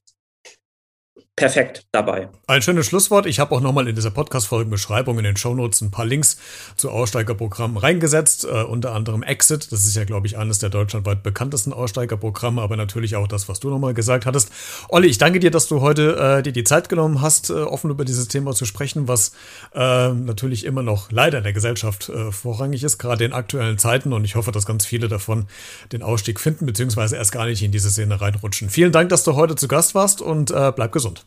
perfekt 1.42 1.86
dabei. 1.90 2.28
Ein 2.46 2.62
schönes 2.62 2.86
Schlusswort. 2.86 3.26
Ich 3.26 3.40
habe 3.40 3.52
auch 3.52 3.60
nochmal 3.60 3.88
in 3.88 3.96
dieser 3.96 4.12
Podcast-Folgenbeschreibung 4.12 5.18
in 5.18 5.24
den 5.24 5.36
Shownotes 5.36 5.80
ein 5.80 5.90
paar 5.90 6.04
Links 6.04 6.38
zu 6.76 6.88
Aussteigerprogrammen 6.88 7.78
reingesetzt, 7.78 8.44
äh, 8.44 8.62
unter 8.62 8.92
anderem 8.92 9.24
Exit. 9.24 9.72
Das 9.72 9.84
ist 9.84 9.96
ja, 9.96 10.04
glaube 10.04 10.28
ich, 10.28 10.38
eines 10.38 10.60
der 10.60 10.70
deutschlandweit 10.70 11.24
bekanntesten 11.24 11.72
Aussteigerprogramme, 11.72 12.62
aber 12.62 12.76
natürlich 12.76 13.16
auch 13.16 13.26
das, 13.26 13.48
was 13.48 13.58
du 13.58 13.70
nochmal 13.70 13.92
gesagt 13.92 14.24
hattest. 14.24 14.52
Olli, 14.88 15.08
ich 15.08 15.18
danke 15.18 15.40
dir, 15.40 15.50
dass 15.50 15.66
du 15.66 15.80
heute 15.80 16.16
äh, 16.16 16.42
dir 16.44 16.52
die 16.52 16.62
Zeit 16.62 16.88
genommen 16.88 17.20
hast, 17.20 17.50
äh, 17.50 17.54
offen 17.54 17.90
über 17.90 18.04
dieses 18.04 18.28
Thema 18.28 18.54
zu 18.54 18.64
sprechen, 18.64 19.08
was 19.08 19.32
äh, 19.74 20.12
natürlich 20.12 20.64
immer 20.64 20.84
noch 20.84 21.10
leider 21.10 21.38
in 21.38 21.44
der 21.44 21.52
Gesellschaft 21.52 22.08
äh, 22.08 22.30
vorrangig 22.30 22.84
ist, 22.84 22.98
gerade 22.98 23.24
in 23.24 23.32
aktuellen 23.32 23.78
Zeiten. 23.78 24.12
Und 24.12 24.24
ich 24.24 24.36
hoffe, 24.36 24.52
dass 24.52 24.64
ganz 24.64 24.86
viele 24.86 25.08
davon 25.08 25.48
den 25.90 26.04
Ausstieg 26.04 26.38
finden, 26.38 26.66
beziehungsweise 26.66 27.16
erst 27.16 27.32
gar 27.32 27.46
nicht 27.46 27.64
in 27.64 27.72
diese 27.72 27.90
Szene 27.90 28.20
reinrutschen. 28.20 28.70
Vielen 28.70 28.92
Dank, 28.92 29.08
dass 29.08 29.24
du 29.24 29.34
heute 29.34 29.56
zu 29.56 29.66
Gast 29.66 29.96
warst 29.96 30.22
und 30.22 30.52
äh, 30.52 30.70
bleib 30.72 30.92
gesund. 30.92 31.26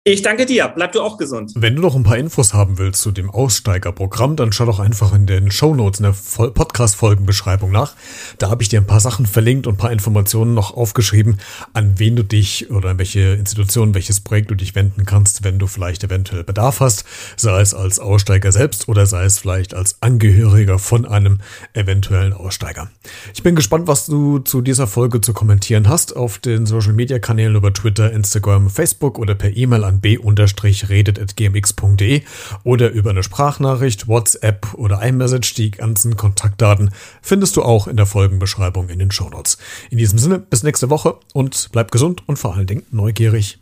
Ich 0.03 0.23
danke 0.23 0.47
dir. 0.47 0.67
Bleib 0.67 0.93
du 0.93 1.01
auch 1.03 1.19
gesund. 1.19 1.51
Wenn 1.53 1.75
du 1.75 1.81
noch 1.83 1.95
ein 1.95 2.01
paar 2.01 2.17
Infos 2.17 2.55
haben 2.55 2.79
willst 2.79 3.03
zu 3.03 3.11
dem 3.11 3.29
Aussteigerprogramm, 3.29 4.35
dann 4.35 4.51
schau 4.51 4.65
doch 4.65 4.79
einfach 4.79 5.13
in 5.13 5.27
den 5.27 5.51
Show 5.51 5.75
Notes 5.75 5.99
in 5.99 6.05
der 6.05 6.49
Podcast-Folgenbeschreibung 6.49 7.71
nach. 7.71 7.93
Da 8.39 8.49
habe 8.49 8.63
ich 8.63 8.69
dir 8.69 8.81
ein 8.81 8.87
paar 8.87 8.99
Sachen 8.99 9.27
verlinkt 9.27 9.67
und 9.67 9.75
ein 9.75 9.77
paar 9.77 9.91
Informationen 9.91 10.55
noch 10.55 10.75
aufgeschrieben, 10.75 11.37
an 11.73 11.99
wen 11.99 12.15
du 12.15 12.23
dich 12.23 12.71
oder 12.71 12.89
in 12.89 12.97
welche 12.97 13.33
Institution, 13.33 13.93
welches 13.93 14.21
Projekt 14.21 14.49
du 14.49 14.55
dich 14.55 14.73
wenden 14.73 15.05
kannst, 15.05 15.43
wenn 15.43 15.59
du 15.59 15.67
vielleicht 15.67 16.03
eventuell 16.03 16.43
Bedarf 16.43 16.79
hast, 16.79 17.05
sei 17.37 17.61
es 17.61 17.75
als 17.75 17.99
Aussteiger 17.99 18.51
selbst 18.51 18.89
oder 18.89 19.05
sei 19.05 19.25
es 19.25 19.37
vielleicht 19.37 19.75
als 19.75 19.97
Angehöriger 20.01 20.79
von 20.79 21.05
einem 21.05 21.41
eventuellen 21.73 22.33
Aussteiger. 22.33 22.89
Ich 23.35 23.43
bin 23.43 23.53
gespannt, 23.53 23.87
was 23.87 24.07
du 24.07 24.39
zu 24.39 24.61
dieser 24.61 24.87
Folge 24.87 25.21
zu 25.21 25.33
kommentieren 25.33 25.87
hast 25.87 26.15
auf 26.15 26.39
den 26.39 26.65
Social-Media-Kanälen 26.65 27.55
über 27.55 27.71
Twitter, 27.71 28.11
Instagram, 28.11 28.71
Facebook 28.71 29.19
oder 29.19 29.35
per 29.35 29.55
E-Mail 29.55 29.90
an 29.91 29.99
b-redet.gmx.de 29.99 32.21
oder 32.63 32.91
über 32.91 33.09
eine 33.09 33.23
Sprachnachricht, 33.23 34.07
WhatsApp 34.07 34.75
oder 34.75 35.01
iMessage. 35.03 35.55
Die 35.55 35.71
ganzen 35.71 36.15
Kontaktdaten 36.17 36.91
findest 37.21 37.57
du 37.57 37.63
auch 37.63 37.87
in 37.87 37.97
der 37.97 38.05
Folgenbeschreibung 38.05 38.89
in 38.89 38.99
den 38.99 39.09
Shownotes. 39.11 39.57
In 39.89 39.97
diesem 39.97 40.19
Sinne, 40.19 40.39
bis 40.39 40.63
nächste 40.63 40.89
Woche 40.89 41.15
und 41.33 41.69
bleib 41.71 41.91
gesund 41.91 42.23
und 42.27 42.37
vor 42.37 42.55
allen 42.55 42.67
Dingen 42.67 42.83
neugierig. 42.91 43.60